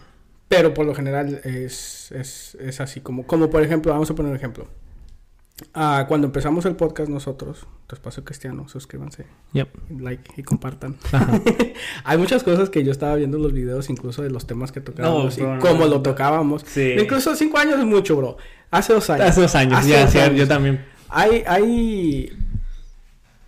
[0.49, 4.31] Pero por lo general es, es, es así como, como por ejemplo, vamos a poner
[4.31, 4.67] un ejemplo.
[5.73, 9.69] Ah, cuando empezamos el podcast nosotros, Tu Espacio Cristiano, suscríbanse, Yep.
[10.01, 10.97] like y compartan.
[12.05, 14.81] Hay muchas cosas que yo estaba viendo en los videos, incluso de los temas que
[14.81, 16.62] tocábamos No, bro, y no, cómo no, lo tocábamos.
[16.67, 16.95] Sí.
[16.99, 18.37] Incluso cinco años es mucho, bro.
[18.73, 19.29] Hace dos años.
[19.29, 20.38] Hace dos años, Hace ya, dos sí, años.
[20.38, 20.85] yo también.
[21.09, 22.33] Hay, hay,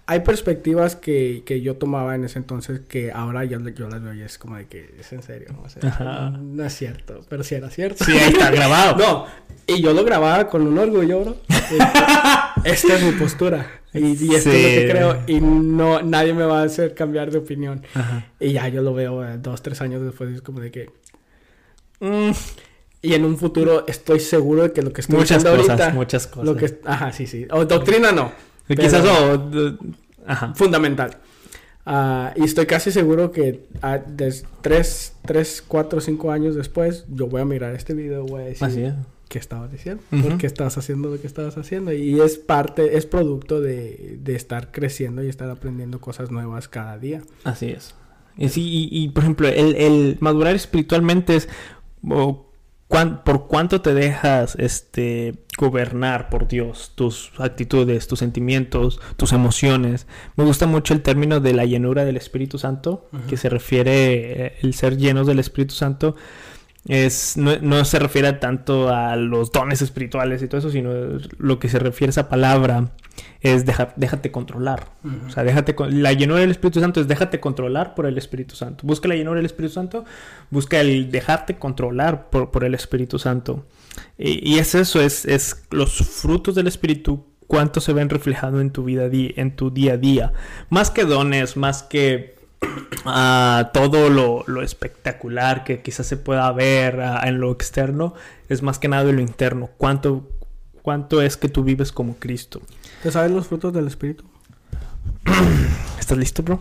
[0.09, 4.15] hay perspectivas que, que yo tomaba en ese entonces que ahora yo, yo las veo
[4.15, 5.49] y es como de que es en serio.
[5.65, 8.05] O sea, no es cierto, pero sí era cierto.
[8.05, 8.97] Sí, está grabado.
[8.99, 9.27] No,
[9.67, 11.37] y yo lo grababa con un orgullo, bro.
[12.65, 13.67] Esta es mi postura.
[13.93, 15.23] Y, y esto es lo que creo.
[15.27, 17.83] Y no, nadie me va a hacer cambiar de opinión.
[17.95, 18.27] Ajá.
[18.39, 20.31] Y ya yo lo veo eh, dos, tres años después.
[20.35, 20.91] Es como de que.
[22.01, 22.31] Mm,
[23.03, 25.95] Y en un futuro estoy seguro de que lo que estoy muchas diciendo cosas, ahorita.
[25.97, 26.45] muchas cosas.
[26.45, 27.47] Lo que, ajá, sí, sí.
[27.51, 28.33] O doctrina no.
[28.69, 29.05] Pero- Quizás
[30.27, 30.55] Ajá.
[30.55, 31.19] Fundamental.
[31.89, 37.29] Ah, y estoy casi seguro que ah, des- tres, tres, cuatro, cinco años después, yo
[37.29, 38.67] voy a mirar este video voy a decir.
[38.67, 38.95] Así es.
[39.29, 40.03] ¿Qué estabas diciendo?
[40.13, 40.23] Ujú.
[40.23, 41.93] ¿Por qué estabas haciendo lo que estabas haciendo?
[41.93, 46.97] Y es parte, es producto de, de estar creciendo y estar aprendiendo cosas nuevas cada
[46.99, 47.23] día.
[47.45, 47.95] Así es.
[48.37, 51.49] Y, sí, y, y, por ejemplo, el, el madurar espiritualmente es
[52.09, 52.47] o,
[52.89, 60.07] cuán- por cuánto te dejas este gobernar por Dios, tus actitudes, tus sentimientos, tus emociones.
[60.37, 64.53] Me gusta mucho el término de la llenura del Espíritu Santo, que se refiere eh,
[64.63, 66.15] el ser llenos del Espíritu Santo.
[66.89, 70.91] Es, no, no se refiere tanto a los dones espirituales y todo eso, sino
[71.39, 72.91] lo que se refiere a esa palabra
[73.41, 74.89] es deja- déjate controlar.
[75.27, 78.57] O sea, déjate con- la llenura del Espíritu Santo es déjate controlar por el Espíritu
[78.57, 78.87] Santo.
[78.87, 80.05] Busca la llenura del Espíritu Santo,
[80.51, 83.67] busca el dejarte controlar por, por el Espíritu Santo.
[84.19, 88.71] Y, y es eso, es, es los frutos del Espíritu, cuánto se ven reflejados en
[88.71, 90.33] tu vida, en tu día a día.
[90.69, 92.35] Más que dones, más que
[93.05, 98.15] ah, todo lo, lo espectacular que quizás se pueda ver ah, en lo externo,
[98.49, 99.71] es más que nada en lo interno.
[99.79, 100.29] ¿Cuánto,
[100.83, 102.61] cuánto es que tú vives como Cristo?
[103.07, 104.25] ¿Te sabes los frutos del Espíritu?
[106.01, 106.59] ¿Estás listo, bro?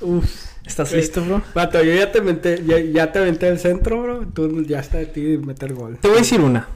[0.00, 0.24] Uf.
[0.64, 1.42] ¿Estás listo, bro?
[1.52, 4.28] Vato, yo ya te menté, ya, ya te aventé el centro, bro.
[4.28, 5.98] Tú ya está de ti meter gol.
[5.98, 6.68] Te voy a decir una.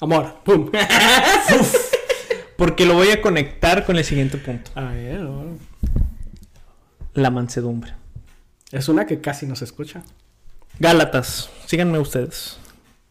[0.00, 0.72] Amor, pum.
[2.56, 4.72] Porque lo voy a conectar con el siguiente punto.
[4.74, 5.56] A ver, bro.
[7.12, 7.92] La mansedumbre.
[8.72, 10.02] Es una que casi no se escucha.
[10.80, 11.48] Gálatas.
[11.66, 12.58] Síganme ustedes.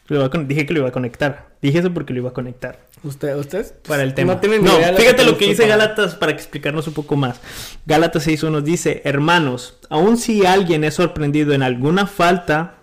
[0.10, 1.56] Dije que lo iba a conectar.
[1.62, 2.80] Dije eso porque lo iba a conectar.
[3.04, 3.74] ¿Usted, usted?
[3.88, 4.36] Para el tema.
[4.36, 5.90] No tienen ni No, idea de fíjate lo que dice preparado.
[5.96, 7.40] Gálatas para explicarnos un poco más.
[7.86, 12.76] Gálatas 6.1 nos dice, hermanos, aun si alguien es sorprendido en alguna falta,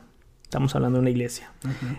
[0.43, 1.51] estamos hablando de una iglesia,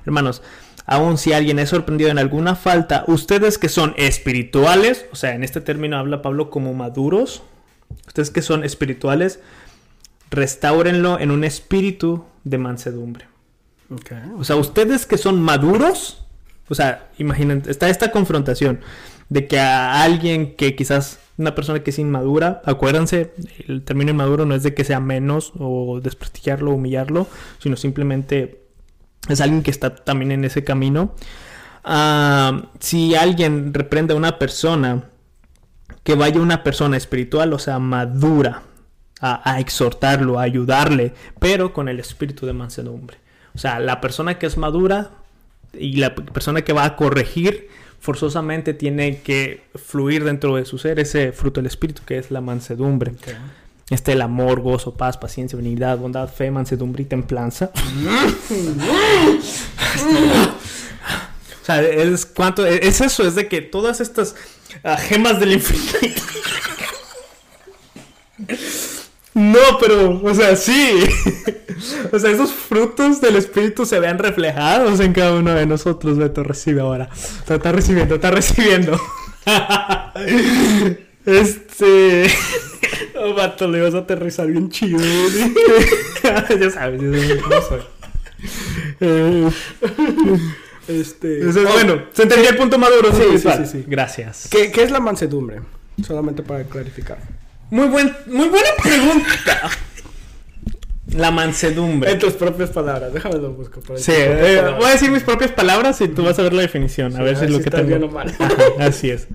[0.06, 0.44] hermanos,
[0.86, 5.44] aun si alguien es sorprendido en alguna falta, ustedes que son espirituales, o sea, en
[5.44, 7.42] este término habla Pablo como maduros,
[8.08, 9.40] ustedes que son espirituales,
[10.30, 13.26] restáurenlo en un espíritu de mansedumbre.
[14.38, 16.24] O sea, ustedes que son maduros,
[16.72, 18.80] o sea, imaginen, está esta confrontación
[19.28, 23.34] de que a alguien que quizás una persona que es inmadura, acuérdense,
[23.68, 27.28] el término inmaduro no es de que sea menos o desprestigiarlo humillarlo,
[27.60, 28.64] sino simplemente
[29.28, 31.14] es alguien que está también en ese camino.
[31.84, 35.10] Ah, si alguien reprende a una persona,
[36.04, 38.64] que vaya una persona espiritual, o sea, madura,
[39.20, 43.18] a, a exhortarlo, a ayudarle, pero con el espíritu de mansedumbre.
[43.54, 45.21] O sea, la persona que es madura
[45.74, 51.00] y la persona que va a corregir forzosamente tiene que fluir dentro de su ser
[51.00, 53.12] ese fruto del espíritu que es la mansedumbre.
[53.12, 53.28] Ok.
[53.90, 57.72] Este el amor, gozo, paz, paciencia, benignidad, bondad, fe, mansedumbre y templanza.
[61.62, 64.36] o sea, es cuánto es eso, es de que todas estas
[64.84, 66.00] ah, gemas del infinito
[69.34, 71.00] No, pero, o sea, sí.
[72.12, 76.18] o sea, esos frutos del Espíritu se vean reflejados en cada uno de nosotros.
[76.18, 77.10] Beto, recibe ahora.
[77.50, 79.00] O está recibiendo, está recibiendo.
[81.26, 82.30] este.
[83.24, 85.00] Oh, vato, le vas a aterrizar bien chido.
[86.24, 87.82] ya sabes, yo soy.
[89.00, 89.50] Eh,
[90.88, 91.44] este.
[91.46, 93.12] bueno, se entendió el punto maduro.
[93.14, 94.48] Sí, sí, sí, sí, Gracias.
[94.50, 95.62] ¿Qué, ¿Qué es la mansedumbre?
[96.04, 97.20] Solamente para clarificar.
[97.72, 99.72] Muy, buen, muy buena pregunta.
[101.14, 102.12] La mansedumbre.
[102.12, 103.82] En tus propias palabras, déjame lo busco.
[103.96, 107.16] sí, eh, voy a decir mis propias palabras y tú vas a ver la definición.
[107.16, 108.34] a ver si es lo que te bien mal.
[108.80, 109.28] así es.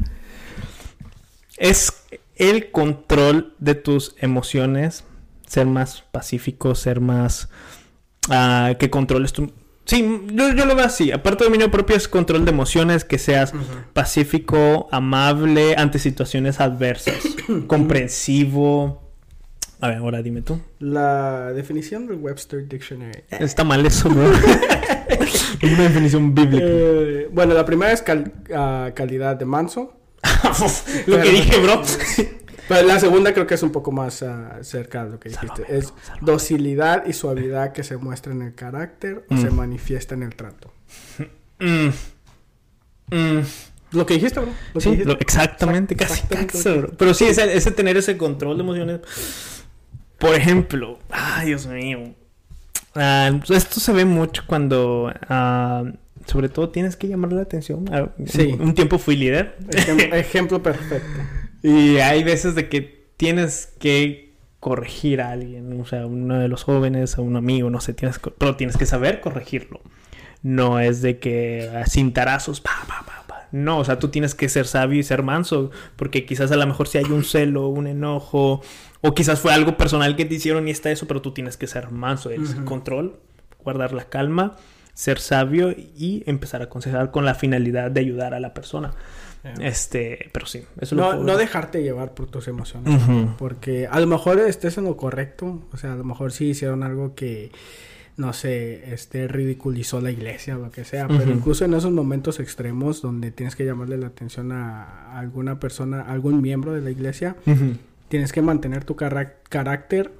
[1.56, 2.04] Es
[2.36, 5.04] el control de tus emociones,
[5.46, 7.48] ser más pacífico, ser más.
[8.28, 9.52] Uh, que controles tu,
[9.86, 11.12] Sí, yo, lo veo así.
[11.12, 13.52] Aparte de dominio propio es control de emociones, que seas
[13.92, 17.22] pacífico, amable ante situaciones adversas,
[17.68, 19.02] comprensivo.
[19.80, 20.60] A ver, ahora dime tú.
[20.80, 23.22] La definición del Webster Dictionary.
[23.30, 24.22] Está mal eso, ¿no?
[24.32, 26.64] es una definición bíblica.
[26.66, 28.02] Eh, bueno, la primera es
[28.54, 29.92] ah, calidad de manso.
[31.06, 31.82] lo que dije, bro.
[32.68, 35.64] Pero la segunda creo que es un poco más uh, cerca de lo que dijiste.
[35.68, 39.54] es docilidad y suavidad que se muestra en el carácter o se mm.
[39.54, 40.72] manifiesta en el trato.
[41.58, 41.88] Mm.
[43.10, 43.40] Mm.
[43.92, 44.52] Lo que dijiste, bro.
[44.78, 46.22] sí, exactamente, casi,
[46.98, 49.00] Pero sí, ese, ese, tener ese control de emociones.
[50.18, 52.14] Por ejemplo, ay, Dios mío.
[52.94, 55.84] Ah, esto se ve mucho cuando, ah,
[56.26, 57.86] sobre todo, tienes que llamarle la atención.
[58.26, 58.56] sí.
[58.58, 59.56] Un, tiempo fui líder.
[60.12, 61.20] ejemplo perfecto.
[61.66, 66.62] Y hay veces de que tienes que corregir a alguien, o sea, uno de los
[66.62, 69.80] jóvenes, a un amigo, no sé, tienes, pero tienes que saber corregirlo.
[70.44, 73.48] No es de que cintarazos, pa, pa, pa, pa.
[73.50, 76.64] No, o sea, tú tienes que ser sabio y ser manso, porque quizás a lo
[76.68, 78.62] mejor si hay un celo, un enojo,
[79.00, 81.66] o quizás fue algo personal que te hicieron y está eso, pero tú tienes que
[81.66, 83.18] ser manso, el control,
[83.64, 84.54] guardar la calma,
[84.94, 88.94] ser sabio y empezar a aconsejar con la finalidad de ayudar a la persona.
[89.60, 93.00] Este, pero sí, eso no, no dejarte llevar por tus emociones,
[93.38, 96.82] porque a lo mejor estés en lo correcto, o sea, a lo mejor sí hicieron
[96.82, 97.50] algo que
[98.16, 102.40] no sé, este ridiculizó la iglesia o lo que sea, pero incluso en esos momentos
[102.40, 107.36] extremos donde tienes que llamarle la atención a alguna persona, algún miembro de la iglesia,
[108.08, 110.12] tienes que mantener tu carácter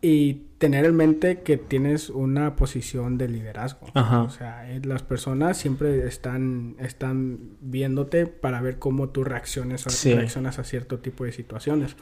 [0.00, 3.86] y tener en mente que tienes una posición de liderazgo.
[3.92, 10.58] O sea, eh, las personas siempre están, están viéndote para ver cómo tú reacciones reaccionas
[10.58, 11.96] a cierto tipo de situaciones.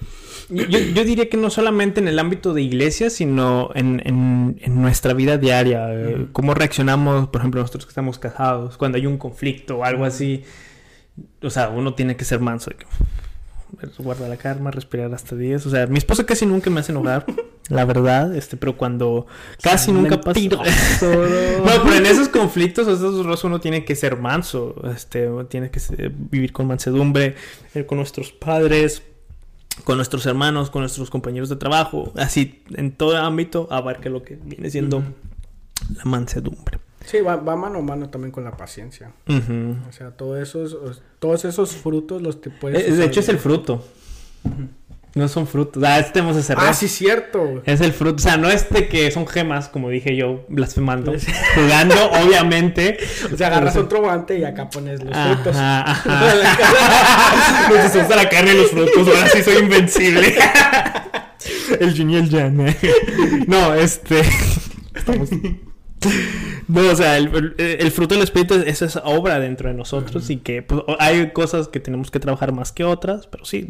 [0.49, 5.39] Yo, diría que no solamente en el ámbito de iglesia, sino en, en, nuestra vida
[5.39, 5.93] diaria.
[5.93, 10.05] Eh, cómo reaccionamos, por ejemplo, nosotros que estamos casados, cuando hay un conflicto o algo
[10.05, 10.45] así.
[11.43, 12.71] O sea, uno tiene que ser manso
[13.99, 15.67] guarda la calma, respirar hasta 10.
[15.67, 17.27] O sea, mi esposa casi nunca me hace enojar,
[17.69, 19.27] la verdad, este, pero cuando
[19.63, 20.41] casi nunca pasa.
[20.51, 20.59] no,
[21.01, 26.53] pero en esos conflictos, esos rostros uno tiene que ser manso, este, tiene que vivir
[26.53, 27.37] con mansedumbre,
[27.75, 29.03] eh, con nuestros padres,
[29.85, 34.37] con nuestros hermanos, con nuestros compañeros de trabajo, así en todo ámbito abarca lo que
[34.37, 35.03] viene siendo
[35.97, 36.79] la mansedumbre.
[37.05, 39.13] Sí, va, mano a mano también con la paciencia.
[39.27, 42.87] O sea, todos esos, todos esos frutos los te puedes...
[42.87, 43.85] Eh, de hecho es el fruto.
[45.15, 45.83] No son frutos.
[45.85, 47.63] Ah, este hemos de Ah, sí, cierto.
[47.67, 48.17] Es el fruto.
[48.17, 51.13] O sea, no es de que son gemas, como dije yo, blasfemando.
[51.55, 52.97] Jugando, obviamente.
[53.31, 55.55] O sea, agarras otro guante y acá pones los frutos.
[55.59, 56.33] Ajá.
[57.75, 59.09] Entonces usa la carne y los frutos.
[59.09, 60.35] Ahora sí soy invencible.
[61.79, 62.75] el Junior Jan.
[63.47, 64.23] No, este.
[64.95, 65.29] Estamos.
[66.69, 70.63] No, o sea, el, fruto del espíritu es, esa obra dentro de nosotros y que
[70.63, 73.69] pues, hay cosas que tenemos que trabajar más que otras, pero sí,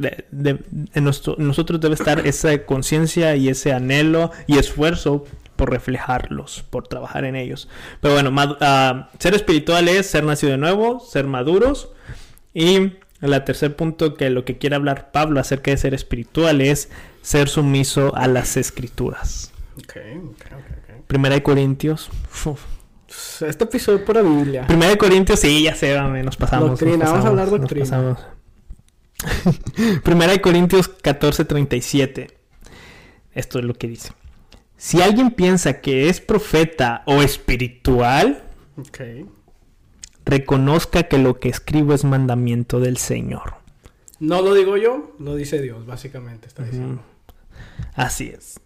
[0.94, 5.24] en, nosotros debe estar esa conciencia y ese anhelo y esfuerzo
[5.56, 7.68] por reflejarlos, por trabajar en ellos.
[8.00, 11.90] Pero bueno, uh, ser espiritual es ser nacido de nuevo, ser maduros
[12.54, 16.90] y el tercer punto que lo que quiere hablar Pablo acerca de ser espiritual es
[17.22, 19.52] ser sumiso a las escrituras.
[19.84, 20.20] Okay,
[21.06, 22.10] Primera de Corintios.
[23.40, 24.66] Este episodio es pura Biblia.
[24.66, 26.70] Primera de Corintios, sí, ya sé, nos pasamos.
[26.70, 28.16] Doctrina, vamos a hablar doctrina.
[30.02, 32.32] Primera de Corintios 14:37.
[33.32, 34.12] Esto es lo que dice.
[34.76, 38.42] Si alguien piensa que es profeta o espiritual,
[40.24, 43.54] reconozca que lo que escribo es mandamiento del Señor.
[44.18, 47.02] No lo digo yo, lo dice Dios, básicamente está diciendo.
[47.94, 48.60] Así es.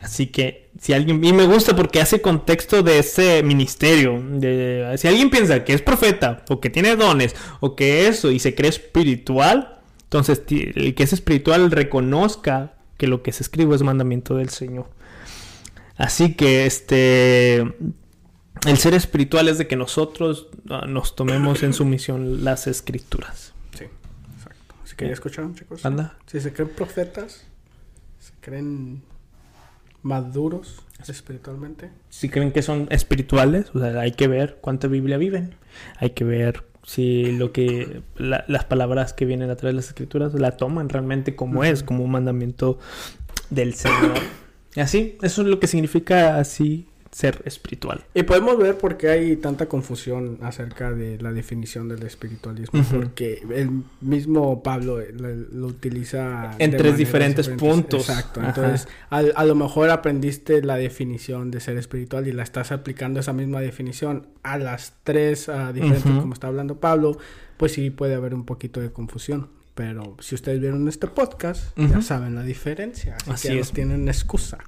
[0.00, 5.08] Así que si alguien, y me gusta porque hace contexto de ese ministerio, de, si
[5.08, 8.70] alguien piensa que es profeta o que tiene dones o que eso y se cree
[8.70, 14.48] espiritual, entonces el que es espiritual reconozca que lo que se escribe es mandamiento del
[14.48, 14.88] Señor.
[15.96, 17.60] Así que este
[18.66, 23.52] el ser espiritual es de que nosotros uh, nos tomemos en sumisión las escrituras.
[23.78, 23.84] Sí,
[24.34, 24.74] exacto.
[24.82, 25.84] Así que ya escucharon, chicos.
[25.84, 26.16] Anda.
[26.26, 27.44] Si se creen profetas,
[28.18, 29.02] se creen
[30.02, 31.90] maduros espiritualmente.
[32.08, 35.54] Si creen que son espirituales, o sea, hay que ver cuánta Biblia viven.
[35.98, 39.88] Hay que ver si lo que la- las palabras que vienen a través de las
[39.88, 42.78] escrituras la toman realmente como es, como un mandamiento
[43.50, 44.14] del Señor.
[44.74, 48.04] Y así, eso es lo que significa así ser espiritual.
[48.14, 53.42] Y podemos ver por qué hay tanta confusión acerca de la definición del espiritualismo, porque
[53.52, 58.08] el mismo Pablo eh, lo, lo utiliza En tres diferentes puntos.
[58.08, 58.40] Exacto.
[58.40, 58.48] Ajá.
[58.50, 63.18] Entonces, al- a, lo mejor aprendiste la definición de ser espiritual y la estás aplicando
[63.20, 67.18] esa misma definición a las tres diferentes, como está hablando Pablo,
[67.56, 69.48] pues sí puede haber un poquito de confusión.
[69.74, 73.16] Pero si ustedes vieron este podcast, ya saben la diferencia.
[73.22, 73.68] Así, Así que es.
[73.68, 74.58] no tienen excusa.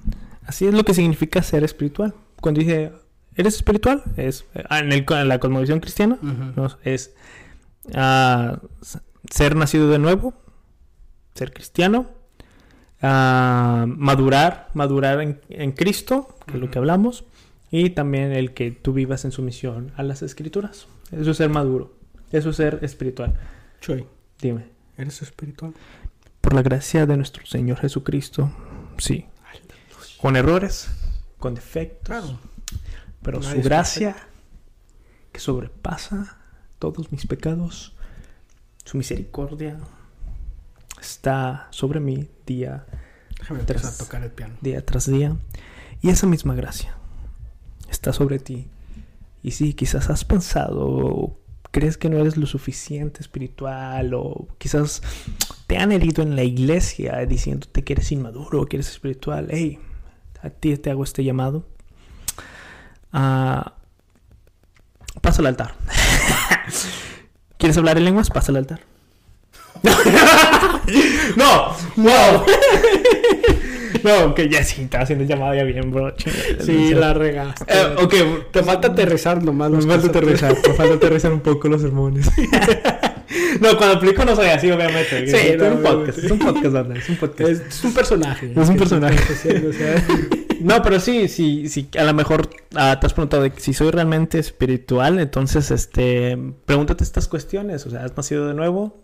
[0.45, 2.13] Así es lo que significa ser espiritual.
[2.43, 2.91] Cuando dice,
[3.35, 4.03] ¿eres espiritual?
[4.17, 6.67] Es, ah, en, el- en la cosmovisión cristiana, ¿no?
[6.83, 7.15] es
[7.95, 8.59] ah,
[9.31, 10.33] ser nacido de nuevo,
[11.35, 12.09] ser cristiano,
[13.01, 17.23] ah, madurar, madurar en, en Cristo, que es lo que hablamos,
[17.71, 20.87] y también el que tú vivas en sumisión a las escrituras.
[21.11, 21.93] Eso es ser maduro,
[22.33, 23.33] eso es ser espiritual.
[23.79, 24.05] Chuy,
[24.41, 24.65] Dime,
[24.97, 25.73] ¿eres espiritual?
[26.41, 28.51] por la gracia de nuestro Señor Jesucristo,
[28.97, 29.25] sí.
[30.21, 30.89] Con errores,
[31.43, 32.39] con defectos, Claro.
[33.21, 34.15] pero Nadie su gracia
[35.33, 36.37] que sobrepasa
[36.79, 37.91] todos mis pecados,
[38.85, 39.77] su misericordia
[41.01, 42.85] está sobre mí día,
[43.39, 44.53] Déjame Tras- a tocar el piano.
[44.61, 45.35] día tras día.
[46.01, 46.95] Y esa misma gracia
[47.89, 48.67] está sobre ti.
[49.41, 51.39] Y si quizás has pensado, o
[51.71, 55.01] crees que no eres lo suficiente espiritual, o quizás
[55.67, 59.47] te han herido en la iglesia diciéndote que eres inmaduro, que eres espiritual.
[59.51, 59.79] Hey,
[60.43, 61.65] a ti te hago este llamado.
[63.11, 63.73] Ah,
[65.21, 65.73] pasa al altar.
[67.57, 68.29] ¿Quieres hablar en lenguas?
[68.29, 68.81] Pasa al altar.
[71.35, 72.45] no, wow.
[74.03, 76.11] no, que ya sí, estaba haciendo el llamado ya bien, bro.
[76.11, 77.65] Chingada, Sí, no la regaste.
[77.67, 79.71] Eh, ok, Te falta aterrizar nomás.
[79.71, 82.29] me falta aterrizar, me falta aterrizar un poco los sermones.
[83.61, 85.27] No, cuando aplico no soy así, obviamente.
[85.27, 87.49] Sí, es no, un podcast, es un podcast, es un podcast.
[87.49, 88.53] Es, es un personaje.
[88.55, 89.17] Es un personaje.
[89.17, 90.03] haciendo, o sea,
[90.61, 93.91] No, pero sí, sí, sí, a lo mejor ah, te has preguntado de si soy
[93.91, 98.97] realmente espiritual, entonces, este, pregúntate estas cuestiones, o sea, ¿has nacido de nuevo?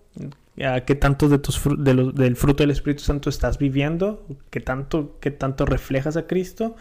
[0.63, 4.25] ¿A ¿Qué tanto de tus fru- de los- del fruto del Espíritu Santo estás viviendo?
[4.51, 6.75] ¿Qué tanto, qué tanto reflejas a Cristo?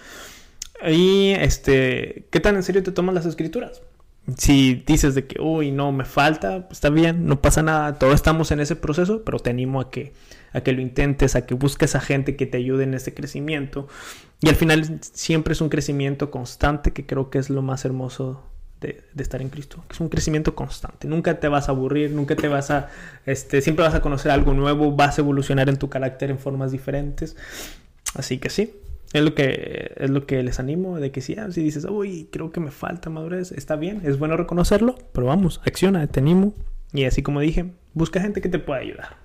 [0.88, 3.82] Y, este, ¿qué tan en serio te toman las escrituras?
[4.36, 8.14] Si dices de que, uy, no, me falta, pues, está bien, no pasa nada, todos
[8.14, 10.12] estamos en ese proceso, pero te animo a que,
[10.52, 13.88] a que lo intentes, a que busques a gente que te ayude en ese crecimiento.
[14.40, 18.44] Y al final siempre es un crecimiento constante, que creo que es lo más hermoso
[18.80, 19.82] de, de estar en Cristo.
[19.90, 21.08] Es un crecimiento constante.
[21.08, 22.90] Nunca te vas a aburrir, nunca te vas a...
[23.24, 26.70] Este, siempre vas a conocer algo nuevo, vas a evolucionar en tu carácter en formas
[26.70, 27.36] diferentes.
[28.14, 28.74] Así que sí,
[29.12, 32.28] es lo que, es lo que les animo, de que si, ah, si dices, uy,
[32.30, 36.54] creo que me falta madurez, está bien, es bueno reconocerlo, pero vamos, acciona, te animo.
[36.92, 39.16] Y así como dije, busca gente que te pueda ayudar.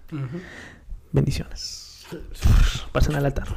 [1.12, 2.06] Bendiciones.
[2.92, 3.48] Pasen al altar.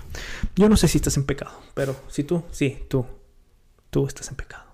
[0.55, 3.07] Yo no sé si estás en pecado, pero si tú, sí, tú,
[3.91, 4.65] tú estás en pecado.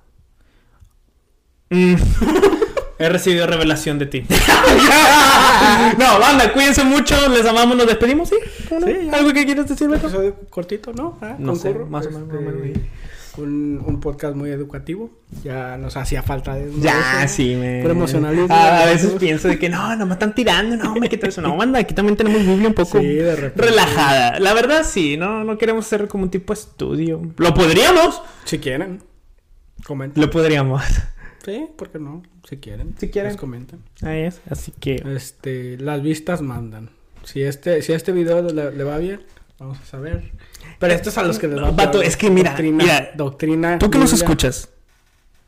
[1.71, 1.95] Mm.
[3.03, 4.25] He recibido revelación de ti.
[5.99, 8.37] no, banda, cuídense mucho, les amamos, nos despedimos, ¿sí?
[9.13, 10.07] ¿Algo que quieras decir, Beto?
[10.07, 11.19] episodio cortito, ¿no?
[11.21, 12.81] Ah, No sé, más o menos, este.
[13.39, 15.11] Un, un podcast muy educativo.
[15.43, 17.35] Ya nos hacía falta de Ya, eso.
[17.37, 17.81] sí, me.
[17.81, 21.09] Pero emocionalismo, Ah, a veces pienso de que no, no me están tirando, no, me
[21.09, 21.41] quito eso.
[21.41, 23.71] No, banda, aquí también tenemos Biblia un poco Sí, de repente.
[23.71, 24.39] relajada.
[24.39, 27.23] La verdad, sí, no, no queremos hacer como un tipo de estudio.
[27.39, 29.03] Lo podríamos, Si quieren,
[29.87, 30.23] comenten.
[30.23, 30.83] lo podríamos.
[31.45, 32.23] Sí, ¿por qué no?
[32.49, 32.95] Si quieren.
[32.99, 33.33] Si quieren.
[33.33, 33.83] pues comenten.
[34.03, 35.03] Ahí es, así que.
[35.17, 36.91] Este, las vistas mandan.
[37.25, 39.23] Si este, si este video le, le va bien,
[39.59, 40.33] vamos a saber.
[40.79, 43.79] Pero esto es a los que les va Vato, es que mira, doctrina, mira, doctrina.
[43.79, 44.69] Tú que nos escuchas,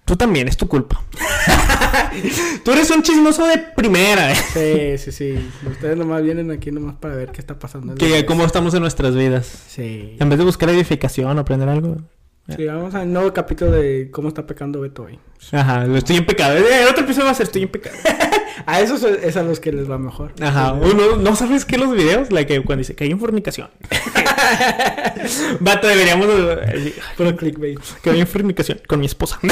[0.05, 1.03] tú también, es tu culpa.
[2.64, 4.99] tú eres un chismoso de primera, eh.
[4.99, 5.51] Sí, sí, sí.
[5.68, 7.92] Ustedes nomás vienen aquí nomás para ver qué está pasando.
[7.92, 9.47] en Que cómo estamos en nuestras vidas.
[9.68, 10.16] Sí.
[10.18, 11.99] En vez de buscar edificación o aprender algo.
[12.47, 15.18] Sí, vamos al nuevo capítulo de cómo está pecando Beto hoy.
[15.53, 16.57] Ajá, estoy en pecado.
[16.59, 17.97] Eh, El otro episodio va a ser estoy en pecado.
[18.66, 20.32] A esos es a los que les va mejor.
[20.40, 22.30] Ajá, uno, ¿no sabes qué los videos?
[22.32, 23.68] La que cuando dice que hay en fornicación.
[25.61, 27.78] Vato, deberíamos de- Puro clickbait.
[28.03, 29.38] que hay en fornicación con mi esposa.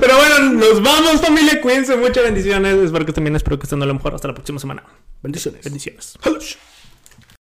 [0.00, 2.74] Pero bueno, nos vamos familia, cuídense, muchas bendiciones.
[2.76, 4.82] Espero que también espero que estén a lo mejor hasta la próxima semana.
[5.22, 5.62] Bendiciones.
[5.64, 6.18] Bendiciones.